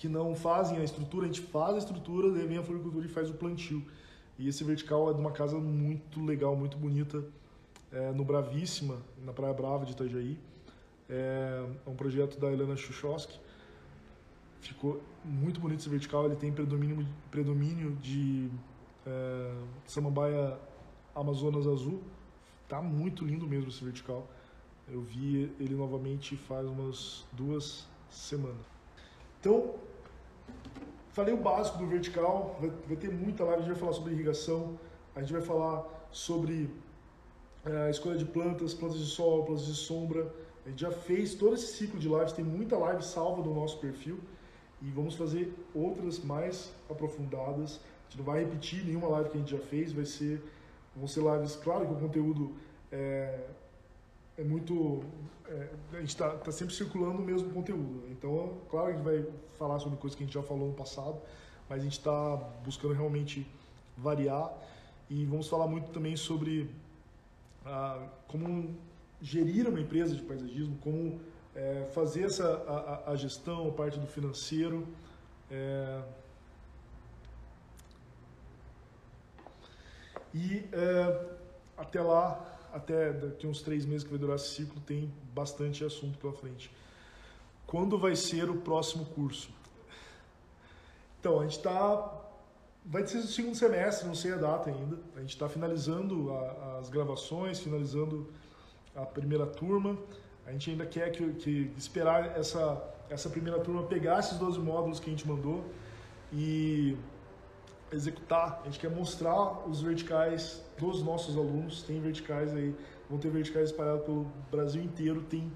que 0.00 0.08
não 0.08 0.34
fazem 0.34 0.78
a 0.78 0.82
estrutura, 0.82 1.26
a 1.26 1.28
gente 1.28 1.42
faz 1.42 1.74
a 1.74 1.78
estrutura, 1.78 2.30
daí 2.32 2.46
vem 2.46 2.56
a 2.56 2.62
floricultura 2.62 3.04
e 3.04 3.08
faz 3.10 3.28
o 3.28 3.34
plantio. 3.34 3.84
E 4.38 4.48
esse 4.48 4.64
vertical 4.64 5.10
é 5.10 5.12
de 5.12 5.20
uma 5.20 5.30
casa 5.30 5.58
muito 5.58 6.24
legal, 6.24 6.56
muito 6.56 6.78
bonita, 6.78 7.22
é, 7.92 8.10
no 8.10 8.24
Bravíssima, 8.24 8.96
na 9.22 9.34
Praia 9.34 9.52
Brava 9.52 9.84
de 9.84 9.92
Itajaí. 9.92 10.38
É, 11.06 11.66
é 11.86 11.90
um 11.90 11.94
projeto 11.94 12.40
da 12.40 12.50
Helena 12.50 12.74
Chuchowski. 12.78 13.38
Ficou 14.62 15.02
muito 15.22 15.60
bonito 15.60 15.80
esse 15.80 15.90
vertical, 15.90 16.24
ele 16.24 16.36
tem 16.36 16.50
predomínio, 16.50 17.06
predomínio 17.30 17.94
de 17.96 18.48
é, 19.06 19.52
samambaia 19.84 20.58
Amazonas 21.14 21.66
Azul. 21.66 22.02
Tá 22.66 22.80
muito 22.80 23.22
lindo 23.22 23.46
mesmo 23.46 23.68
esse 23.68 23.84
vertical. 23.84 24.26
Eu 24.88 25.02
vi 25.02 25.52
ele 25.60 25.74
novamente 25.74 26.38
faz 26.38 26.66
umas 26.66 27.26
duas 27.34 27.86
semanas. 28.08 28.64
Então, 29.38 29.74
falei 31.10 31.34
o 31.34 31.36
básico 31.36 31.78
do 31.78 31.86
vertical, 31.86 32.58
vai, 32.86 32.96
ter 32.96 33.10
muita 33.10 33.44
live, 33.44 33.62
a 33.62 33.64
gente 33.64 33.72
vai 33.72 33.80
falar 33.80 33.92
sobre 33.92 34.12
irrigação, 34.12 34.78
a 35.14 35.20
gente 35.20 35.32
vai 35.32 35.42
falar 35.42 35.86
sobre 36.10 36.70
é, 37.64 37.86
a 37.86 37.90
escolha 37.90 38.16
de 38.16 38.24
plantas, 38.24 38.74
plantas 38.74 38.98
de 38.98 39.06
sol, 39.06 39.44
plantas 39.44 39.66
de 39.66 39.74
sombra. 39.74 40.32
A 40.64 40.68
gente 40.68 40.80
já 40.80 40.90
fez 40.90 41.34
todo 41.34 41.54
esse 41.54 41.76
ciclo 41.76 41.98
de 41.98 42.08
lives, 42.08 42.32
tem 42.32 42.44
muita 42.44 42.76
live 42.76 43.02
salva 43.02 43.42
no 43.42 43.54
nosso 43.54 43.78
perfil 43.78 44.18
e 44.80 44.90
vamos 44.90 45.14
fazer 45.14 45.52
outras 45.74 46.18
mais 46.20 46.72
aprofundadas. 46.88 47.80
A 47.80 48.10
gente 48.10 48.18
não 48.18 48.24
vai 48.24 48.40
repetir 48.40 48.84
nenhuma 48.84 49.08
live 49.08 49.30
que 49.30 49.36
a 49.36 49.40
gente 49.40 49.50
já 49.50 49.58
fez, 49.58 49.92
vai 49.92 50.04
ser 50.04 50.42
vão 50.94 51.06
ser 51.06 51.22
lives, 51.22 51.56
claro 51.56 51.86
que 51.86 51.92
o 51.92 51.96
conteúdo 51.96 52.52
é, 52.90 53.46
é 54.40 54.44
muito. 54.44 55.04
É, 55.46 55.68
a 55.92 56.00
gente 56.00 56.08
está 56.08 56.30
tá 56.30 56.50
sempre 56.50 56.74
circulando 56.74 57.18
o 57.18 57.24
mesmo 57.24 57.50
conteúdo. 57.50 58.04
Então, 58.10 58.58
claro 58.70 58.88
a 58.88 58.92
gente 58.92 59.02
vai 59.02 59.26
falar 59.58 59.78
sobre 59.78 59.98
coisas 59.98 60.16
que 60.16 60.22
a 60.22 60.26
gente 60.26 60.34
já 60.34 60.42
falou 60.42 60.68
no 60.68 60.74
passado, 60.74 61.20
mas 61.68 61.80
a 61.80 61.82
gente 61.82 61.98
está 61.98 62.36
buscando 62.64 62.94
realmente 62.94 63.46
variar 63.96 64.52
e 65.10 65.26
vamos 65.26 65.48
falar 65.48 65.66
muito 65.66 65.90
também 65.90 66.16
sobre 66.16 66.70
ah, 67.66 68.08
como 68.28 68.74
gerir 69.20 69.68
uma 69.68 69.80
empresa 69.80 70.14
de 70.14 70.22
paisagismo, 70.22 70.78
como 70.78 71.20
é, 71.54 71.88
fazer 71.92 72.22
essa 72.22 72.46
a, 72.46 73.10
a, 73.10 73.16
gestão, 73.16 73.68
a 73.68 73.72
parte 73.72 73.98
do 73.98 74.06
financeiro. 74.06 74.86
É, 75.50 76.02
e 80.32 80.64
é, 80.72 81.26
até 81.76 82.00
lá 82.00 82.59
até 82.72 83.12
daqui 83.12 83.46
uns 83.46 83.62
três 83.62 83.84
meses 83.84 84.04
que 84.04 84.10
vai 84.10 84.18
durar 84.18 84.36
esse 84.36 84.50
ciclo, 84.54 84.80
tem 84.80 85.12
bastante 85.34 85.84
assunto 85.84 86.18
pela 86.18 86.32
frente. 86.32 86.70
Quando 87.66 87.98
vai 87.98 88.16
ser 88.16 88.50
o 88.50 88.56
próximo 88.56 89.04
curso? 89.06 89.50
Então, 91.18 91.38
a 91.38 91.42
gente 91.42 91.56
está. 91.56 92.18
Vai 92.84 93.06
ser 93.06 93.18
o 93.18 93.22
segundo 93.22 93.54
semestre, 93.54 94.06
não 94.06 94.14
sei 94.14 94.32
a 94.32 94.36
data 94.36 94.70
ainda. 94.70 94.98
A 95.14 95.20
gente 95.20 95.30
está 95.30 95.48
finalizando 95.48 96.32
a, 96.32 96.78
as 96.78 96.88
gravações, 96.88 97.60
finalizando 97.60 98.26
a 98.96 99.04
primeira 99.04 99.46
turma. 99.46 99.96
A 100.46 100.52
gente 100.52 100.70
ainda 100.70 100.86
quer 100.86 101.10
que, 101.10 101.32
que 101.34 101.72
esperar 101.76 102.38
essa, 102.38 102.82
essa 103.08 103.28
primeira 103.28 103.60
turma 103.60 103.82
pegar 103.84 104.18
esses 104.18 104.38
12 104.38 104.58
módulos 104.58 104.98
que 104.98 105.08
a 105.08 105.12
gente 105.12 105.28
mandou 105.28 105.64
e 106.32 106.96
executar, 107.92 108.60
a 108.62 108.64
gente 108.66 108.78
quer 108.78 108.90
mostrar 108.90 109.68
os 109.68 109.80
verticais 109.80 110.62
dos 110.78 111.02
nossos 111.02 111.36
alunos. 111.36 111.82
Tem 111.82 112.00
verticais 112.00 112.54
aí, 112.54 112.74
vão 113.08 113.18
ter 113.18 113.30
verticais 113.30 113.70
espalhados 113.70 114.04
pelo 114.04 114.26
Brasil 114.50 114.82
inteiro. 114.82 115.22
Tem, 115.22 115.50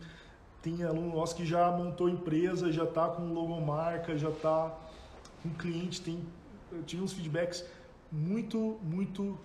tem 0.63 0.83
aluno 0.83 1.15
nosso 1.15 1.35
que 1.35 1.47
já 1.47 1.71
montou 1.71 2.09
empresa, 2.09 2.73
já 2.73 2.85
está 2.85 3.09
com 3.09 3.33
logomarca, 3.33 4.17
já 4.17 4.31
está 4.31 4.77
com 5.43 5.51
cliente. 5.51 6.01
Tem, 6.01 6.21
eu 6.73 6.83
tive 6.83 7.03
uns 7.03 7.13
feedbacks 7.13 7.65
muito, 8.11 8.79
muito 8.83 9.39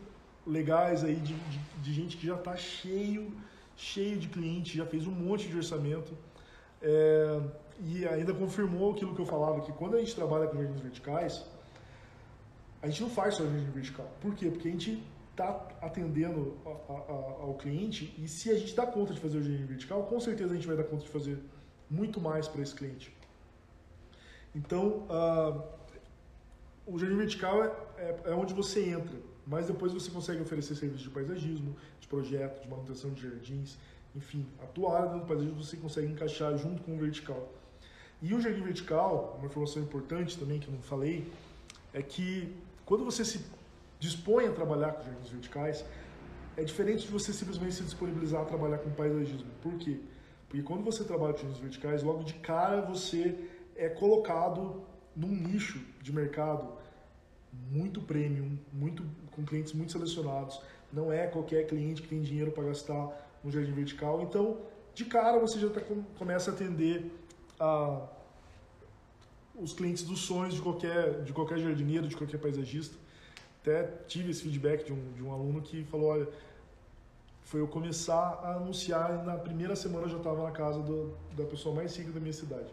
legais 0.46 1.04
aí 1.04 1.16
de, 1.16 1.34
de, 1.34 1.60
de 1.82 1.94
gente 1.94 2.18
que 2.18 2.26
já 2.26 2.36
está 2.36 2.56
cheio, 2.56 3.32
cheio 3.76 4.18
de 4.18 4.28
cliente, 4.28 4.78
já 4.78 4.86
fez 4.86 5.06
um 5.06 5.12
monte 5.12 5.48
de 5.48 5.56
orçamento. 5.56 6.18
É, 6.82 7.40
e 7.82 8.06
ainda 8.08 8.34
confirmou 8.34 8.92
aquilo 8.92 9.16
que 9.16 9.22
eu 9.22 9.26
falava, 9.26 9.62
que 9.62 9.72
quando 9.72 9.96
a 9.96 10.00
gente 10.00 10.16
trabalha 10.16 10.48
com 10.48 10.58
verticais, 10.58 11.46
a 12.82 12.88
gente 12.88 13.02
não 13.02 13.10
faz 13.10 13.36
só 13.36 13.44
jardim 13.44 13.72
vertical. 13.72 14.10
Por 14.22 14.36
quê? 14.36 14.50
Porque 14.50 14.68
a 14.68 14.72
gente 14.72 15.04
está 15.32 15.68
atendendo 15.82 16.58
a, 16.66 16.70
a, 16.70 17.44
ao 17.44 17.56
cliente 17.56 18.14
e 18.18 18.28
se 18.28 18.50
a 18.52 18.58
gente 18.58 18.76
dá 18.76 18.86
conta 18.86 19.14
de 19.14 19.20
fazer 19.20 19.38
o 19.38 19.44
jardim 19.44 19.66
vertical, 19.66 20.04
com 20.04 20.20
certeza 20.20 20.52
a 20.52 20.56
gente 20.56 20.68
vai 20.68 20.76
dar 20.76 20.84
conta 20.84 21.04
de 21.04 21.10
fazer 21.10 21.40
muito 21.90 22.20
mais 22.20 22.48
para 22.48 22.62
esse 22.62 22.74
cliente. 22.74 23.16
Então, 24.54 25.06
uh, 25.10 25.64
o 26.86 26.98
jardim 26.98 27.18
vertical 27.18 27.64
é, 27.64 27.68
é, 27.98 28.22
é, 28.26 28.34
onde 28.34 28.54
você 28.54 28.90
entra, 28.90 29.18
mas 29.46 29.68
depois 29.68 29.94
você 29.94 30.10
consegue 30.12 30.42
oferecer 30.42 30.76
serviços 30.76 31.04
de 31.04 31.10
paisagismo, 31.10 31.76
de 32.00 32.08
projeto, 32.08 32.62
de 32.64 32.70
manutenção 32.70 33.12
de 33.12 33.22
jardins, 33.22 33.78
enfim, 34.16 34.46
a 34.62 34.66
tua 34.66 34.98
área 34.98 35.20
do 35.20 35.26
paisagismo 35.26 35.64
você 35.64 35.78
consegue 35.78 36.08
encaixar 36.08 36.58
junto 36.58 36.82
com 36.84 36.96
o 36.96 36.98
vertical. 36.98 37.52
E 38.22 38.34
o 38.34 38.42
jardim 38.42 38.62
vertical, 38.62 39.36
uma 39.38 39.48
informação 39.48 39.82
importante 39.82 40.38
também 40.38 40.60
que 40.60 40.68
eu 40.68 40.74
não 40.74 40.82
falei, 40.82 41.32
é 41.94 42.02
que 42.02 42.54
quando 42.90 43.06
você 43.06 43.24
se 43.24 43.40
dispõe 44.00 44.48
a 44.48 44.52
trabalhar 44.52 44.94
com 44.94 45.04
jardins 45.04 45.30
verticais, 45.30 45.86
é 46.58 46.64
diferente 46.64 47.06
de 47.06 47.12
você 47.12 47.32
simplesmente 47.32 47.76
se 47.76 47.84
disponibilizar 47.84 48.42
a 48.42 48.46
trabalhar 48.46 48.80
com 48.80 48.90
paisagismo. 48.90 49.52
Por 49.62 49.76
quê? 49.78 50.00
Porque 50.48 50.64
quando 50.64 50.84
você 50.84 51.04
trabalha 51.04 51.34
com 51.34 51.42
jardins 51.42 51.60
verticais, 51.60 52.02
logo 52.02 52.24
de 52.24 52.34
cara 52.34 52.82
você 52.82 53.48
é 53.76 53.90
colocado 53.90 54.82
num 55.16 55.30
nicho 55.30 55.80
de 56.02 56.12
mercado 56.12 56.68
muito 57.70 58.02
premium, 58.02 58.58
muito 58.74 59.06
com 59.34 59.46
clientes 59.46 59.74
muito 59.74 59.92
selecionados. 59.92 60.60
Não 60.92 61.14
é 61.14 61.28
qualquer 61.28 61.68
cliente 61.68 62.02
que 62.02 62.08
tem 62.08 62.24
dinheiro 62.24 62.52
para 62.52 62.64
gastar 62.64 63.04
no 63.44 63.52
jardim 63.52 63.72
vertical. 63.72 64.24
Então, 64.24 64.58
de 64.96 65.06
cara 65.06 65.38
você 65.38 65.60
já 65.60 65.70
tá, 65.70 65.82
começa 66.18 66.50
a 66.50 66.54
atender 66.56 67.12
a 67.60 68.08
os 69.62 69.74
clientes 69.74 70.04
dos 70.04 70.22
sonhos 70.22 70.54
de 70.54 70.62
qualquer, 70.62 71.24
de 71.24 71.34
qualquer 71.34 71.60
jardineiro, 71.60 72.08
de 72.08 72.16
qualquer 72.16 72.40
paisagista. 72.40 72.96
Até 73.62 73.84
tive 74.08 74.32
esse 74.32 74.42
feedback 74.42 74.86
de 74.86 74.94
um, 74.94 75.12
de 75.14 75.22
um 75.22 75.34
aluno 75.34 75.62
que 75.62 75.84
falou, 75.84 76.10
olha, 76.10 76.28
foi 77.44 77.60
eu 77.60 77.68
começar 77.68 78.40
a 78.44 78.56
anunciar 78.56 79.20
e 79.20 79.26
na 79.26 79.36
primeira 79.36 79.76
semana 79.76 80.06
eu 80.06 80.10
já 80.10 80.18
estava 80.18 80.44
na 80.44 80.52
casa 80.52 80.82
do, 80.82 81.18
da 81.36 81.44
pessoa 81.46 81.76
mais 81.76 81.96
rica 81.96 82.12
da 82.12 82.20
minha 82.20 82.34
cidade. 82.34 82.70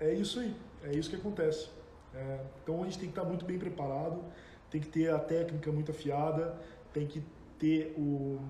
É 0.00 0.12
isso 0.14 0.40
aí, 0.40 0.54
é 0.84 0.92
isso 0.92 1.10
que 1.10 1.16
acontece. 1.16 1.68
É, 2.14 2.40
então 2.62 2.82
a 2.82 2.84
gente 2.86 2.98
tem 2.98 3.08
que 3.08 3.18
estar 3.18 3.28
muito 3.28 3.44
bem 3.44 3.58
preparado, 3.58 4.24
tem 4.70 4.80
que 4.80 4.88
ter 4.88 5.10
a 5.10 5.18
técnica 5.18 5.70
muito 5.70 5.90
afiada, 5.90 6.56
tem 6.92 7.06
que 7.06 7.22
ter 7.58 7.94
o, 7.98 8.40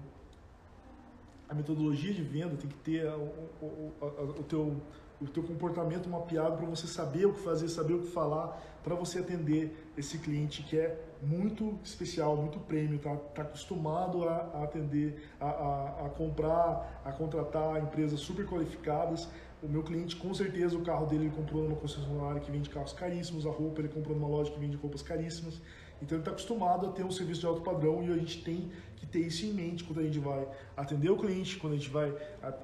a 1.48 1.54
metodologia 1.54 2.14
de 2.14 2.22
venda, 2.22 2.56
tem 2.56 2.70
que 2.70 2.76
ter 2.76 3.06
o, 3.06 3.32
o, 3.60 3.92
o, 4.00 4.06
o 4.40 4.42
teu 4.44 4.80
o 5.20 5.26
teu 5.26 5.42
comportamento 5.42 6.08
mapeado 6.08 6.56
para 6.56 6.66
você 6.66 6.86
saber 6.86 7.26
o 7.26 7.32
que 7.32 7.40
fazer, 7.40 7.68
saber 7.68 7.94
o 7.94 8.02
que 8.02 8.08
falar, 8.08 8.60
para 8.82 8.94
você 8.94 9.18
atender 9.18 9.92
esse 9.96 10.18
cliente 10.18 10.62
que 10.62 10.78
é 10.78 10.98
muito 11.22 11.78
especial, 11.82 12.36
muito 12.36 12.58
prêmio, 12.60 12.98
tá, 12.98 13.16
tá 13.34 13.42
acostumado 13.42 14.28
a, 14.28 14.36
a 14.54 14.64
atender, 14.64 15.30
a, 15.40 15.46
a, 15.46 16.06
a, 16.06 16.10
comprar, 16.10 17.02
a 17.04 17.12
contratar 17.12 17.82
empresas 17.82 18.20
super 18.20 18.46
qualificadas. 18.46 19.28
O 19.62 19.68
meu 19.68 19.82
cliente, 19.82 20.14
com 20.16 20.32
certeza, 20.34 20.76
o 20.76 20.82
carro 20.82 21.06
dele 21.06 21.24
ele 21.24 21.34
comprou 21.34 21.62
numa 21.62 21.76
concessionária 21.76 22.40
que 22.40 22.50
vende 22.50 22.68
carros 22.68 22.92
caríssimos, 22.92 23.46
a 23.46 23.50
roupa 23.50 23.80
ele 23.80 23.88
comprou 23.88 24.14
numa 24.14 24.28
loja 24.28 24.52
que 24.52 24.60
vende 24.60 24.76
roupas 24.76 25.02
caríssimas. 25.02 25.60
Então 26.00 26.16
ele 26.16 26.20
está 26.20 26.30
acostumado 26.30 26.86
a 26.86 26.92
ter 26.92 27.04
um 27.04 27.10
serviço 27.10 27.40
de 27.40 27.46
alto 27.46 27.62
padrão 27.62 28.02
e 28.02 28.12
a 28.12 28.16
gente 28.16 28.44
tem 28.44 28.70
que 29.06 29.12
ter 29.12 29.20
isso 29.20 29.44
em 29.46 29.52
mente 29.52 29.84
quando 29.84 30.00
a 30.00 30.02
gente 30.02 30.18
vai 30.18 30.46
atender 30.76 31.10
o 31.10 31.16
cliente, 31.16 31.56
quando 31.56 31.74
a 31.74 31.76
gente 31.76 31.90
vai 31.90 32.10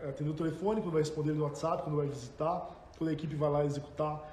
atender 0.08 0.30
o 0.30 0.34
telefone, 0.34 0.80
quando 0.80 0.92
vai 0.92 1.02
responder 1.02 1.32
no 1.32 1.44
WhatsApp, 1.44 1.82
quando 1.82 1.96
vai 1.96 2.06
visitar, 2.06 2.90
quando 2.98 3.10
a 3.10 3.12
equipe 3.12 3.34
vai 3.34 3.50
lá 3.50 3.64
executar. 3.64 4.30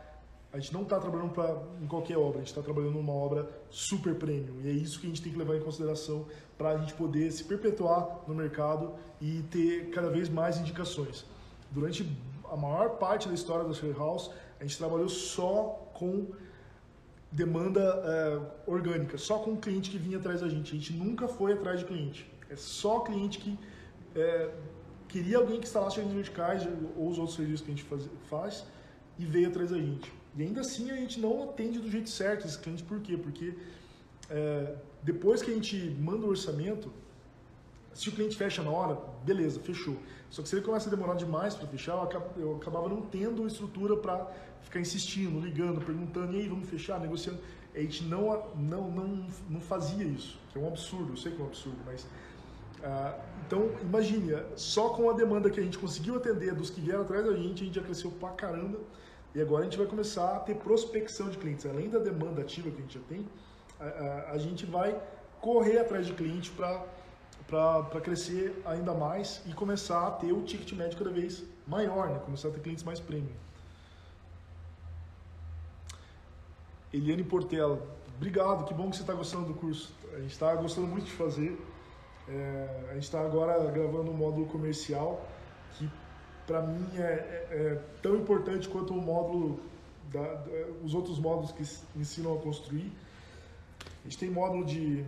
A 0.52 0.60
gente 0.60 0.74
não 0.74 0.82
está 0.82 1.00
trabalhando 1.00 1.32
pra, 1.32 1.62
em 1.80 1.86
qualquer 1.86 2.18
obra, 2.18 2.38
a 2.38 2.40
gente 2.40 2.48
está 2.48 2.62
trabalhando 2.62 2.94
numa 2.94 3.14
obra 3.14 3.48
super 3.70 4.16
premium. 4.16 4.60
E 4.62 4.68
é 4.68 4.72
isso 4.72 5.00
que 5.00 5.06
a 5.06 5.10
gente 5.10 5.22
tem 5.22 5.32
que 5.32 5.38
levar 5.38 5.56
em 5.56 5.62
consideração 5.62 6.26
para 6.58 6.70
a 6.70 6.78
gente 6.78 6.94
poder 6.96 7.32
se 7.32 7.44
perpetuar 7.44 8.22
no 8.28 8.34
mercado 8.34 8.94
e 9.22 9.44
ter 9.52 9.92
cada 9.92 10.10
vez 10.10 10.28
mais 10.28 10.58
indicações. 10.58 11.24
Durante 11.70 12.06
a 12.52 12.58
maior 12.58 12.98
parte 12.98 13.28
da 13.28 13.36
história 13.36 13.64
da 13.64 13.74
Share 13.74 13.94
House, 13.94 14.32
a 14.60 14.64
gente 14.64 14.78
trabalhou 14.78 15.08
só 15.08 15.88
com 15.94 16.28
demanda 17.32 17.82
é, 17.82 18.70
orgânica, 18.70 19.18
só 19.18 19.40
com 19.40 19.54
o 19.54 19.58
cliente 19.58 19.90
que 19.90 19.98
vinha 19.98 20.18
atrás 20.18 20.42
da 20.42 20.50
gente. 20.50 20.72
A 20.76 20.80
gente 20.80 20.94
nunca 20.94 21.28
foi 21.28 21.54
atrás 21.54 21.80
de 21.80 21.86
cliente. 21.86 22.30
É 22.50 22.56
só 22.56 23.02
cliente 23.02 23.38
que 23.40 23.58
é, 24.16 24.52
queria 25.08 25.38
alguém 25.38 25.60
que 25.60 25.66
instalasse 25.66 25.98
jardins 25.98 26.14
verticais 26.14 26.68
ou 26.96 27.10
os 27.10 27.20
outros 27.20 27.36
serviços 27.36 27.62
que 27.62 27.72
a 27.72 27.76
gente 27.76 27.84
faz, 27.84 28.10
faz 28.30 28.66
e 29.18 29.26
veio 29.26 29.50
atrás 29.50 29.70
da 29.70 29.78
gente. 29.78 30.12
E 30.36 30.44
ainda 30.44 30.62
assim 30.62 30.90
a 30.92 30.96
gente 30.96 31.20
não 31.20 31.44
atende 31.44 31.80
do 31.80 31.90
jeito 31.90 32.10
certo 32.10 32.48
esse 32.48 32.58
cliente, 32.58 32.84
por 32.84 33.00
quê? 33.02 33.18
Porque 33.18 33.54
é, 34.30 34.76
depois 35.04 35.42
que 35.42 35.52
a 35.52 35.54
gente 35.54 35.78
manda 36.00 36.26
o 36.26 36.30
orçamento, 36.30 36.92
se 37.94 38.10
o 38.10 38.12
cliente 38.12 38.38
fecha 38.38 38.62
na 38.64 38.70
hora, 38.72 38.98
beleza, 39.24 39.60
fechou. 39.60 39.98
Só 40.30 40.42
que 40.42 40.50
se 40.50 40.56
ele 40.56 40.64
começa 40.64 40.88
a 40.88 40.92
demorar 40.92 41.16
demais 41.16 41.56
para 41.56 41.68
fechar, 41.68 41.94
eu 42.38 42.56
acabava 42.56 42.88
não 42.88 43.02
tendo 43.02 43.46
estrutura 43.48 43.98
para 43.98 44.32
ficar 44.64 44.80
insistindo, 44.80 45.40
ligando, 45.40 45.84
perguntando, 45.84 46.34
e 46.34 46.42
aí, 46.42 46.48
vamos 46.48 46.70
fechar, 46.70 47.00
negociando. 47.00 47.40
A 47.76 47.80
gente 47.80 48.04
não, 48.04 48.48
não, 48.56 48.92
não, 48.92 49.28
não 49.50 49.62
fazia 49.62 50.04
isso, 50.04 50.40
que 50.52 50.58
é 50.58 50.62
um 50.62 50.68
absurdo, 50.68 51.14
eu 51.14 51.18
sei 51.18 51.32
que 51.32 51.42
é 51.42 51.44
um 51.44 51.48
absurdo, 51.48 51.78
mas. 51.86 52.08
Ah, 52.84 53.20
então, 53.46 53.72
imagine, 53.82 54.34
só 54.56 54.90
com 54.90 55.10
a 55.10 55.14
demanda 55.14 55.50
que 55.50 55.60
a 55.60 55.64
gente 55.64 55.78
conseguiu 55.78 56.16
atender 56.16 56.54
dos 56.54 56.70
que 56.70 56.80
vieram 56.80 57.02
atrás 57.02 57.26
da 57.26 57.34
gente, 57.36 57.64
a 57.64 57.66
gente 57.66 57.76
já 57.76 57.82
cresceu 57.82 58.12
pra 58.12 58.30
caramba. 58.30 58.80
E 59.36 59.42
agora 59.42 59.62
a 59.62 59.64
gente 59.66 59.78
vai 59.78 59.86
começar 59.86 60.38
a 60.38 60.40
ter 60.40 60.56
prospecção 60.56 61.30
de 61.30 61.38
clientes. 61.38 61.66
Além 61.66 61.90
da 61.90 62.00
demanda 62.00 62.42
ativa 62.42 62.72
que 62.72 62.78
a 62.78 62.82
gente 62.82 62.94
já 62.96 63.06
tem, 63.08 63.26
a, 63.80 63.86
a, 63.86 64.32
a 64.32 64.38
gente 64.38 64.66
vai 64.66 65.00
correr 65.40 65.80
atrás 65.80 66.06
de 66.06 66.14
cliente 66.14 66.52
para 66.52 68.02
crescer 68.02 68.62
ainda 68.66 68.94
mais 68.94 69.42
e 69.46 69.54
começar 69.54 70.08
a 70.08 70.12
ter 70.12 70.32
o 70.32 70.42
ticket 70.42 70.74
médio 70.74 70.98
cada 70.98 71.12
vez 71.12 71.44
maior, 71.68 72.10
né? 72.10 72.20
começar 72.26 72.48
a 72.48 72.52
ter 72.52 72.60
clientes 72.60 72.84
mais 72.84 73.00
premium. 73.00 73.36
Eliane 76.92 77.24
Portela, 77.24 77.80
obrigado, 78.18 78.66
que 78.66 78.74
bom 78.74 78.90
que 78.90 78.96
você 78.96 79.04
está 79.04 79.14
gostando 79.14 79.46
do 79.46 79.54
curso. 79.54 79.94
A 80.14 80.20
gente 80.20 80.32
está 80.32 80.56
gostando 80.56 80.88
muito 80.88 81.06
de 81.06 81.12
fazer. 81.12 81.56
É, 82.28 82.88
a 82.90 82.94
gente 82.96 83.04
está 83.04 83.22
agora 83.22 83.64
gravando 83.72 84.10
um 84.10 84.14
módulo 84.14 84.48
comercial 84.48 85.24
que 85.74 85.90
para 86.48 86.62
mim 86.64 86.88
é, 86.98 87.02
é, 87.02 87.48
é, 87.52 87.82
tão 88.02 88.16
importante 88.16 88.68
quanto 88.68 88.94
o 88.94 89.02
módulo, 89.02 89.60
da, 90.12 90.22
da, 90.22 90.52
os 90.84 90.96
outros 90.96 91.20
módulos 91.20 91.52
que 91.52 91.64
ensinam 91.96 92.36
a 92.36 92.42
construir. 92.42 92.92
A 93.82 94.10
gente 94.10 94.18
tem 94.18 94.32
módulo 94.32 94.66
de 94.66 95.06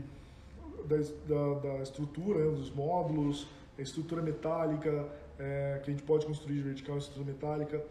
da, 0.85 0.97
da, 1.27 1.59
da 1.59 1.77
estrutura, 1.81 2.45
né, 2.45 2.55
dos 2.55 2.71
módulos, 2.71 3.47
a 3.77 3.81
estrutura 3.81 4.21
metálica, 4.21 5.09
é, 5.39 5.81
que 5.83 5.89
a 5.89 5.93
gente 5.93 6.03
pode 6.03 6.27
construir 6.27 6.61
vertical, 6.61 6.97
estrutura 6.99 7.25
metálica. 7.25 7.83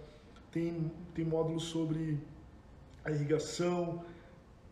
Tem, 0.53 0.93
tem 1.13 1.25
módulos 1.25 1.65
sobre 1.65 2.19
a 3.05 3.11
irrigação, 3.11 4.05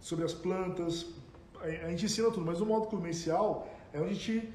sobre 0.01 0.25
as 0.25 0.33
plantas. 0.33 1.07
A, 1.61 1.91
gente 1.91 2.05
ensina 2.05 2.31
tudo, 2.31 2.47
mas 2.47 2.61
o 2.61 2.67
módulo 2.67 2.91
comercial 2.91 3.69
é 3.93 4.01
onde 4.01 4.11
a 4.11 4.14
gente 4.14 4.55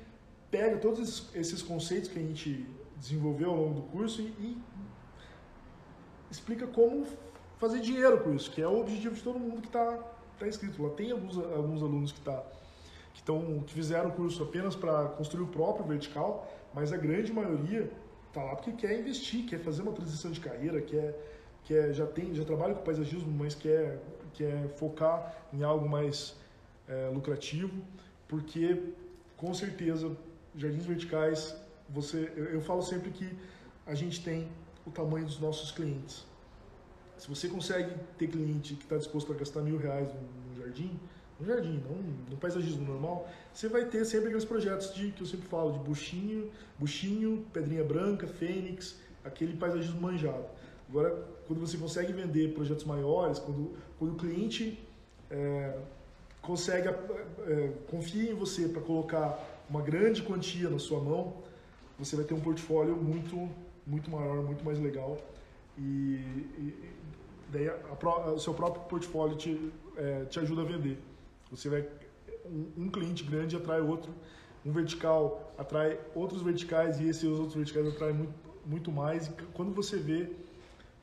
pega 0.50 0.78
todos 0.78 1.30
esses, 1.34 1.62
conceitos 1.62 2.10
que 2.10 2.20
a 2.20 2.22
gente 2.22 2.66
desenvolveu 2.96 3.50
ao 3.50 3.58
longo 3.58 3.74
do 3.74 3.82
curso 3.84 4.22
e, 4.22 4.26
e 4.26 4.58
explica 6.30 6.66
como 6.68 7.06
fazer 7.58 7.80
dinheiro 7.80 8.20
com 8.22 8.34
isso, 8.36 8.52
que 8.52 8.62
é 8.62 8.68
o 8.68 8.80
objetivo 8.80 9.16
de 9.16 9.22
todo 9.22 9.40
mundo 9.40 9.62
que 9.62 9.68
está 9.68 9.98
tá 10.40 10.48
inscrito. 10.48 10.82
Lá 10.82 10.90
tem 10.92 11.12
alguns, 11.12 11.38
alguns 11.38 11.82
alunos 11.82 12.12
que 12.12 12.22
tá 12.22 12.44
que, 13.14 13.24
tão, 13.24 13.62
que 13.62 13.74
fizeram 13.74 14.10
o 14.10 14.14
curso 14.14 14.44
apenas 14.44 14.76
para 14.76 15.10
construir 15.10 15.44
o 15.44 15.48
próprio 15.48 15.86
vertical, 15.86 16.52
mas 16.74 16.92
a 16.92 16.98
grande 16.98 17.32
maioria 17.32 17.92
está 18.28 18.44
lá 18.44 18.56
porque 18.56 18.72
quer 18.74 19.00
investir, 19.00 19.46
quer 19.46 19.60
fazer 19.60 19.84
uma 19.84 19.92
transição 19.92 20.32
de 20.32 20.40
carreira, 20.40 20.82
quer, 20.82 21.33
quer 21.64 21.94
já 21.94 22.06
tem, 22.06 22.34
já 22.34 22.44
trabalha 22.44 22.74
com 22.74 22.84
paisagismo, 22.84 23.32
mas 23.32 23.56
quer, 23.56 24.00
quer 24.34 24.68
focar 24.76 25.48
em 25.54 25.64
algo 25.64 25.88
mais 25.88 26.36
é, 26.88 27.10
lucrativo, 27.14 27.82
porque 28.28 28.82
com 29.38 29.54
certeza 29.54 30.16
jardins 30.56 30.86
verticais, 30.86 31.56
você, 31.90 32.32
eu, 32.36 32.46
eu 32.46 32.62
falo 32.62 32.82
sempre 32.82 33.12
que 33.12 33.30
a 33.86 33.96
gente 33.96 34.24
tem 34.24 34.48
o 34.86 34.92
tamanho 34.92 35.26
dos 35.26 35.40
nossos 35.40 35.72
clientes. 35.72 36.26
Se 37.18 37.30
você 37.30 37.48
consegue 37.48 37.96
ter 38.18 38.28
cliente 38.28 38.76
que 38.76 38.84
está 38.84 38.98
disposto 38.98 39.32
a 39.32 39.36
gastar 39.36 39.62
mil 39.62 39.78
reais 39.78 40.10
no 40.50 40.62
jardim, 40.62 41.00
no 41.40 41.46
jardim, 41.46 41.82
não 41.88 41.96
no 42.30 42.38
paisagismo 42.38 42.86
normal, 42.86 43.30
você 43.54 43.68
vai 43.68 43.86
ter 43.86 44.04
sempre 44.06 44.28
aqueles 44.28 44.46
projetos 44.46 44.94
de 44.94 45.12
que 45.12 45.22
eu 45.22 45.28
sempre 45.28 45.48
falo, 45.48 45.74
de 45.74 45.80
buchinho, 45.80 46.52
buchinho, 46.78 47.46
pedrinha 47.54 47.84
branca, 47.84 48.28
fênix, 48.28 49.00
aquele 49.24 49.56
paisagismo 49.56 50.02
manjado. 50.02 50.46
Agora, 50.94 51.10
quando 51.48 51.60
você 51.60 51.76
consegue 51.76 52.14
vender 52.14 52.54
projetos 52.54 52.86
maiores, 52.86 53.40
quando, 53.40 53.72
quando 53.98 54.12
o 54.12 54.16
cliente 54.16 54.80
é, 55.32 55.76
consegue, 56.40 56.88
é, 56.88 57.72
confia 57.90 58.32
em 58.32 58.36
você 58.36 58.70
para 58.70 58.80
colocar 58.80 59.44
uma 59.68 59.82
grande 59.82 60.22
quantia 60.22 60.70
na 60.70 60.78
sua 60.78 61.00
mão, 61.00 61.34
você 61.98 62.16
vai 62.16 62.24
ter 62.24 62.36
um 62.36 62.40
portfólio 62.40 62.96
muito, 62.96 63.50
muito 63.88 64.12
maior, 64.12 64.44
muito 64.44 64.64
mais 64.64 64.78
legal. 64.80 65.18
E, 65.80 65.82
e 65.82 66.92
daí 67.50 67.70
a, 67.70 67.74
a, 67.74 68.32
o 68.32 68.40
seu 68.40 68.54
próprio 68.54 68.84
portfólio 68.84 69.36
te, 69.36 69.72
é, 69.98 70.26
te 70.26 70.40
ajuda 70.40 70.62
a 70.62 70.66
vender. 70.66 71.00
Você 71.50 71.70
vai 71.70 71.88
um, 72.46 72.84
um 72.84 72.88
cliente 72.88 73.24
grande 73.24 73.56
atrai 73.56 73.82
outro, 73.82 74.14
um 74.64 74.72
vertical 74.72 75.52
atrai 75.58 76.00
outros 76.14 76.44
verticais 76.44 77.00
e 77.00 77.10
esses 77.10 77.24
outros 77.24 77.56
verticais 77.56 77.88
atraem 77.88 78.14
muito, 78.14 78.34
muito 78.64 78.92
mais. 78.92 79.26
E 79.26 79.32
quando 79.56 79.74
você 79.74 79.98
vê, 79.98 80.30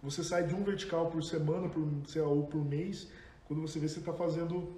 você 0.02 0.24
sai 0.24 0.46
de 0.46 0.54
um 0.54 0.64
vertical 0.64 1.10
por 1.10 1.22
semana, 1.22 1.68
por, 1.68 1.86
sei 2.06 2.22
lá, 2.22 2.28
ou 2.28 2.46
por 2.46 2.64
mês, 2.64 3.08
quando 3.46 3.60
você 3.60 3.78
vê, 3.78 3.88
você 3.88 3.98
está 3.98 4.12
fazendo 4.12 4.76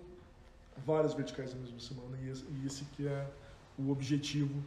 várias 0.84 1.14
verticais 1.14 1.54
na 1.54 1.60
mesma 1.60 1.78
semana. 1.78 2.18
E 2.22 2.28
esse, 2.28 2.44
e 2.44 2.66
esse 2.66 2.84
que 2.86 3.06
é 3.06 3.30
o 3.78 3.90
objetivo 3.90 4.62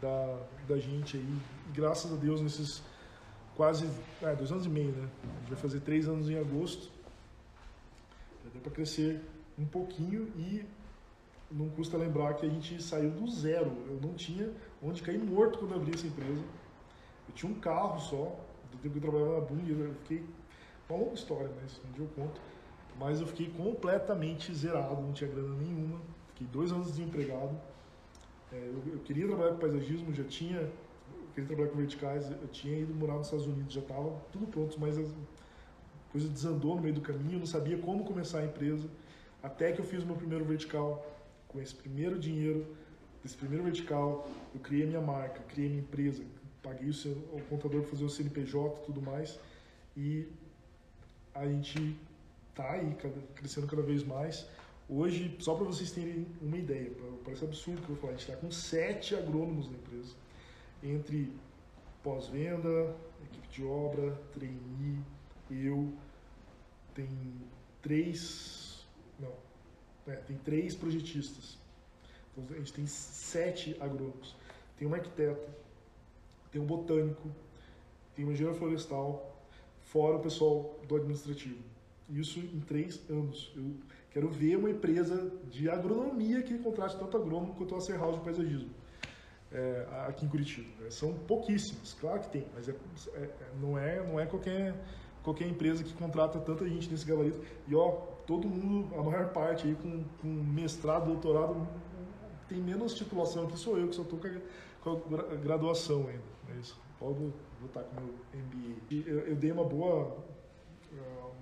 da, 0.00 0.38
da 0.66 0.78
gente 0.78 1.16
aí. 1.16 1.38
Graças 1.72 2.12
a 2.12 2.16
Deus, 2.16 2.40
nesses 2.40 2.82
quase 3.56 3.88
é, 4.22 4.34
dois 4.34 4.50
anos 4.50 4.66
e 4.66 4.68
meio, 4.68 4.92
né? 4.92 5.08
A 5.22 5.38
gente 5.40 5.48
vai 5.50 5.58
fazer 5.58 5.80
três 5.80 6.08
anos 6.08 6.30
em 6.30 6.38
agosto. 6.38 6.90
Já 8.44 8.50
deu 8.50 8.62
para 8.62 8.72
crescer 8.72 9.20
um 9.58 9.66
pouquinho 9.66 10.32
e 10.36 10.64
não 11.50 11.68
custa 11.68 11.96
lembrar 11.96 12.34
que 12.34 12.46
a 12.46 12.48
gente 12.48 12.82
saiu 12.82 13.10
do 13.10 13.28
zero. 13.28 13.70
Eu 13.88 14.00
não 14.00 14.14
tinha 14.14 14.50
onde 14.82 15.02
cair 15.02 15.18
morto 15.18 15.58
quando 15.58 15.74
abri 15.74 15.94
essa 15.94 16.06
empresa. 16.06 16.42
Eu 17.28 17.34
tinha 17.34 17.52
um 17.52 17.60
carro 17.60 18.00
só, 18.00 18.38
do 18.70 18.78
tempo 18.78 18.98
que 18.98 19.06
eu 19.06 19.10
trabalhava 19.10 19.40
na 19.40 19.46
Bung, 19.46 19.68
eu 19.68 19.94
fiquei. 19.94 20.24
Uma 20.88 20.98
longa 20.98 21.14
história, 21.14 21.50
mas 21.60 21.80
um 21.88 21.92
dia 21.92 22.04
eu 22.04 22.08
conto. 22.16 22.40
Mas 22.98 23.20
eu 23.20 23.26
fiquei 23.26 23.48
completamente 23.50 24.52
zerado, 24.52 25.00
não 25.00 25.12
tinha 25.12 25.30
grana 25.30 25.54
nenhuma. 25.54 26.00
Fiquei 26.28 26.46
dois 26.48 26.72
anos 26.72 26.88
desempregado. 26.88 27.56
É, 28.52 28.56
eu, 28.56 28.82
eu, 28.94 28.98
queria 29.00 29.26
trabalhar 29.26 29.52
com 29.52 29.58
paisagismo, 29.58 30.12
já 30.12 30.24
tinha. 30.24 30.60
Eu 30.60 31.34
queria 31.34 31.46
trabalhar 31.46 31.70
com 31.70 31.76
verticais, 31.76 32.30
eu 32.30 32.48
tinha 32.48 32.78
ido 32.78 32.92
morar 32.92 33.14
nos 33.14 33.28
Estados 33.28 33.46
Unidos, 33.46 33.72
já 33.72 33.80
estava 33.80 34.10
tudo 34.32 34.48
pronto, 34.48 34.78
mas 34.80 34.98
a 34.98 35.04
coisa 36.10 36.28
desandou 36.28 36.74
no 36.74 36.82
meio 36.82 36.94
do 36.94 37.00
caminho, 37.00 37.34
eu 37.34 37.38
não 37.38 37.46
sabia 37.46 37.78
como 37.78 38.04
começar 38.04 38.40
a 38.40 38.44
empresa. 38.44 38.88
Até 39.40 39.70
que 39.70 39.80
eu 39.80 39.84
fiz 39.84 40.02
o 40.02 40.06
meu 40.06 40.16
primeiro 40.16 40.44
vertical, 40.44 41.06
com 41.46 41.60
esse 41.60 41.74
primeiro 41.74 42.18
dinheiro, 42.18 42.66
desse 43.22 43.36
primeiro 43.36 43.62
vertical, 43.64 44.28
eu 44.52 44.60
criei 44.60 44.86
minha 44.86 45.00
marca, 45.00 45.40
criei 45.48 45.68
minha 45.68 45.82
empresa, 45.82 46.22
paguei 46.62 46.88
o, 46.88 46.94
seu, 46.94 47.12
o 47.12 47.40
contador 47.48 47.82
para 47.82 47.90
fazer 47.90 48.04
o 48.04 48.10
CNPJ 48.10 48.80
e 48.82 48.84
tudo 48.86 49.02
mais. 49.02 49.38
E 49.96 50.28
a 51.34 51.46
gente 51.46 51.96
tá 52.54 52.72
aí 52.72 52.96
crescendo 53.34 53.66
cada 53.66 53.82
vez 53.82 54.04
mais. 54.04 54.46
Hoje, 54.88 55.36
só 55.38 55.54
para 55.54 55.64
vocês 55.64 55.92
terem 55.92 56.26
uma 56.42 56.56
ideia, 56.56 56.90
parece 57.24 57.44
absurdo 57.44 57.80
que 57.80 57.84
eu 57.84 57.94
vou 57.94 57.96
falar, 57.96 58.14
a 58.14 58.16
gente 58.16 58.28
está 58.28 58.40
com 58.40 58.50
sete 58.50 59.14
agrônomos 59.14 59.70
na 59.70 59.76
empresa, 59.76 60.14
entre 60.82 61.32
pós-venda, 62.02 62.96
equipe 63.22 63.48
de 63.48 63.64
obra, 63.64 64.12
trainee, 64.32 64.98
eu, 65.48 65.92
tem 66.92 67.08
três 67.80 68.70
não. 69.20 69.32
É, 70.06 70.16
tem 70.16 70.36
três 70.38 70.74
projetistas. 70.74 71.58
Então, 72.32 72.56
a 72.56 72.58
gente 72.58 72.72
tem 72.72 72.86
sete 72.86 73.76
agrônomos. 73.80 74.34
Tem 74.78 74.88
um 74.88 74.94
arquiteto, 74.94 75.48
tem 76.50 76.60
um 76.60 76.66
botânico, 76.66 77.30
tem 78.14 78.24
um 78.24 78.32
engenheiro 78.32 78.58
florestal, 78.58 79.40
fora 79.80 80.16
o 80.16 80.20
pessoal 80.20 80.78
do 80.86 80.96
administrativo. 80.96 81.58
Isso 82.08 82.40
em 82.40 82.60
três 82.60 83.00
anos. 83.08 83.52
Eu 83.56 83.74
quero 84.10 84.28
ver 84.28 84.56
uma 84.56 84.70
empresa 84.70 85.32
de 85.50 85.70
agronomia 85.70 86.42
que 86.42 86.58
contrate 86.58 86.98
tanto 86.98 87.16
agrônomo 87.16 87.54
quanto 87.54 87.74
a 87.76 87.80
Serral 87.80 88.12
de 88.12 88.20
paisagismo. 88.20 88.70
É, 89.52 89.86
aqui 90.06 90.24
em 90.24 90.28
Curitiba. 90.28 90.68
É, 90.86 90.90
são 90.90 91.12
pouquíssimas, 91.12 91.96
claro 92.00 92.20
que 92.20 92.30
tem, 92.30 92.46
mas 92.54 92.68
é, 92.68 92.74
é, 93.14 93.30
não, 93.60 93.76
é, 93.76 94.06
não 94.06 94.20
é 94.20 94.26
qualquer, 94.26 94.74
qualquer 95.24 95.48
empresa 95.48 95.82
que 95.82 95.92
contrata 95.92 96.38
tanta 96.38 96.68
gente 96.68 96.88
nesse 96.88 97.04
gabarito. 97.04 97.40
E 97.66 97.74
ó, 97.74 97.90
todo 98.26 98.48
mundo, 98.48 98.94
a 98.96 99.02
maior 99.02 99.32
parte 99.32 99.66
aí 99.66 99.74
com, 99.74 100.04
com 100.20 100.28
mestrado, 100.28 101.06
doutorado, 101.06 101.66
tem 102.48 102.58
menos 102.58 102.94
titulação 102.94 103.46
que 103.46 103.58
sou 103.58 103.76
eu, 103.76 103.88
que 103.88 103.96
só 103.96 104.02
estou 104.02 104.20
com, 104.20 104.96
com 104.96 105.16
a 105.16 105.34
graduação 105.36 106.06
ainda. 106.06 106.39
É 106.54 106.60
isso. 106.60 106.78
Pode 106.98 107.32
voltar 107.60 107.82
com 107.84 108.00
o 108.00 108.04
meu 108.04 108.14
MBA. 108.34 109.08
Eu, 109.08 109.18
eu, 109.20 109.36
dei 109.36 109.50
uma 109.50 109.64
boa, 109.64 110.16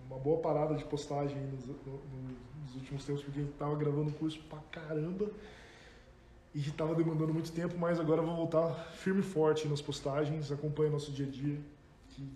uma 0.06 0.18
boa 0.18 0.40
parada 0.40 0.74
de 0.74 0.84
postagem 0.84 1.36
nos, 1.36 1.66
nos 1.66 2.74
últimos 2.76 3.04
tempos, 3.04 3.22
porque 3.22 3.40
estava 3.40 3.74
gravando 3.74 4.12
curso 4.12 4.40
pra 4.48 4.58
caramba. 4.70 5.30
e 6.54 6.60
estava 6.60 6.94
demandando 6.94 7.34
muito 7.34 7.52
tempo, 7.52 7.76
mas 7.76 7.98
agora 7.98 8.22
vou 8.22 8.36
voltar 8.36 8.72
firme 8.92 9.20
e 9.20 9.22
forte 9.22 9.66
nas 9.68 9.82
postagens, 9.82 10.50
acompanha 10.52 10.90
nosso 10.90 11.12
dia 11.12 11.26
a 11.26 11.30
dia, 11.30 11.58
que 12.10 12.28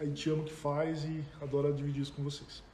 a 0.00 0.04
gente 0.04 0.28
ama 0.28 0.42
o 0.42 0.44
que 0.44 0.52
faz 0.52 1.04
e 1.04 1.24
adora 1.40 1.72
dividir 1.72 2.02
isso 2.02 2.12
com 2.12 2.22
vocês. 2.22 2.64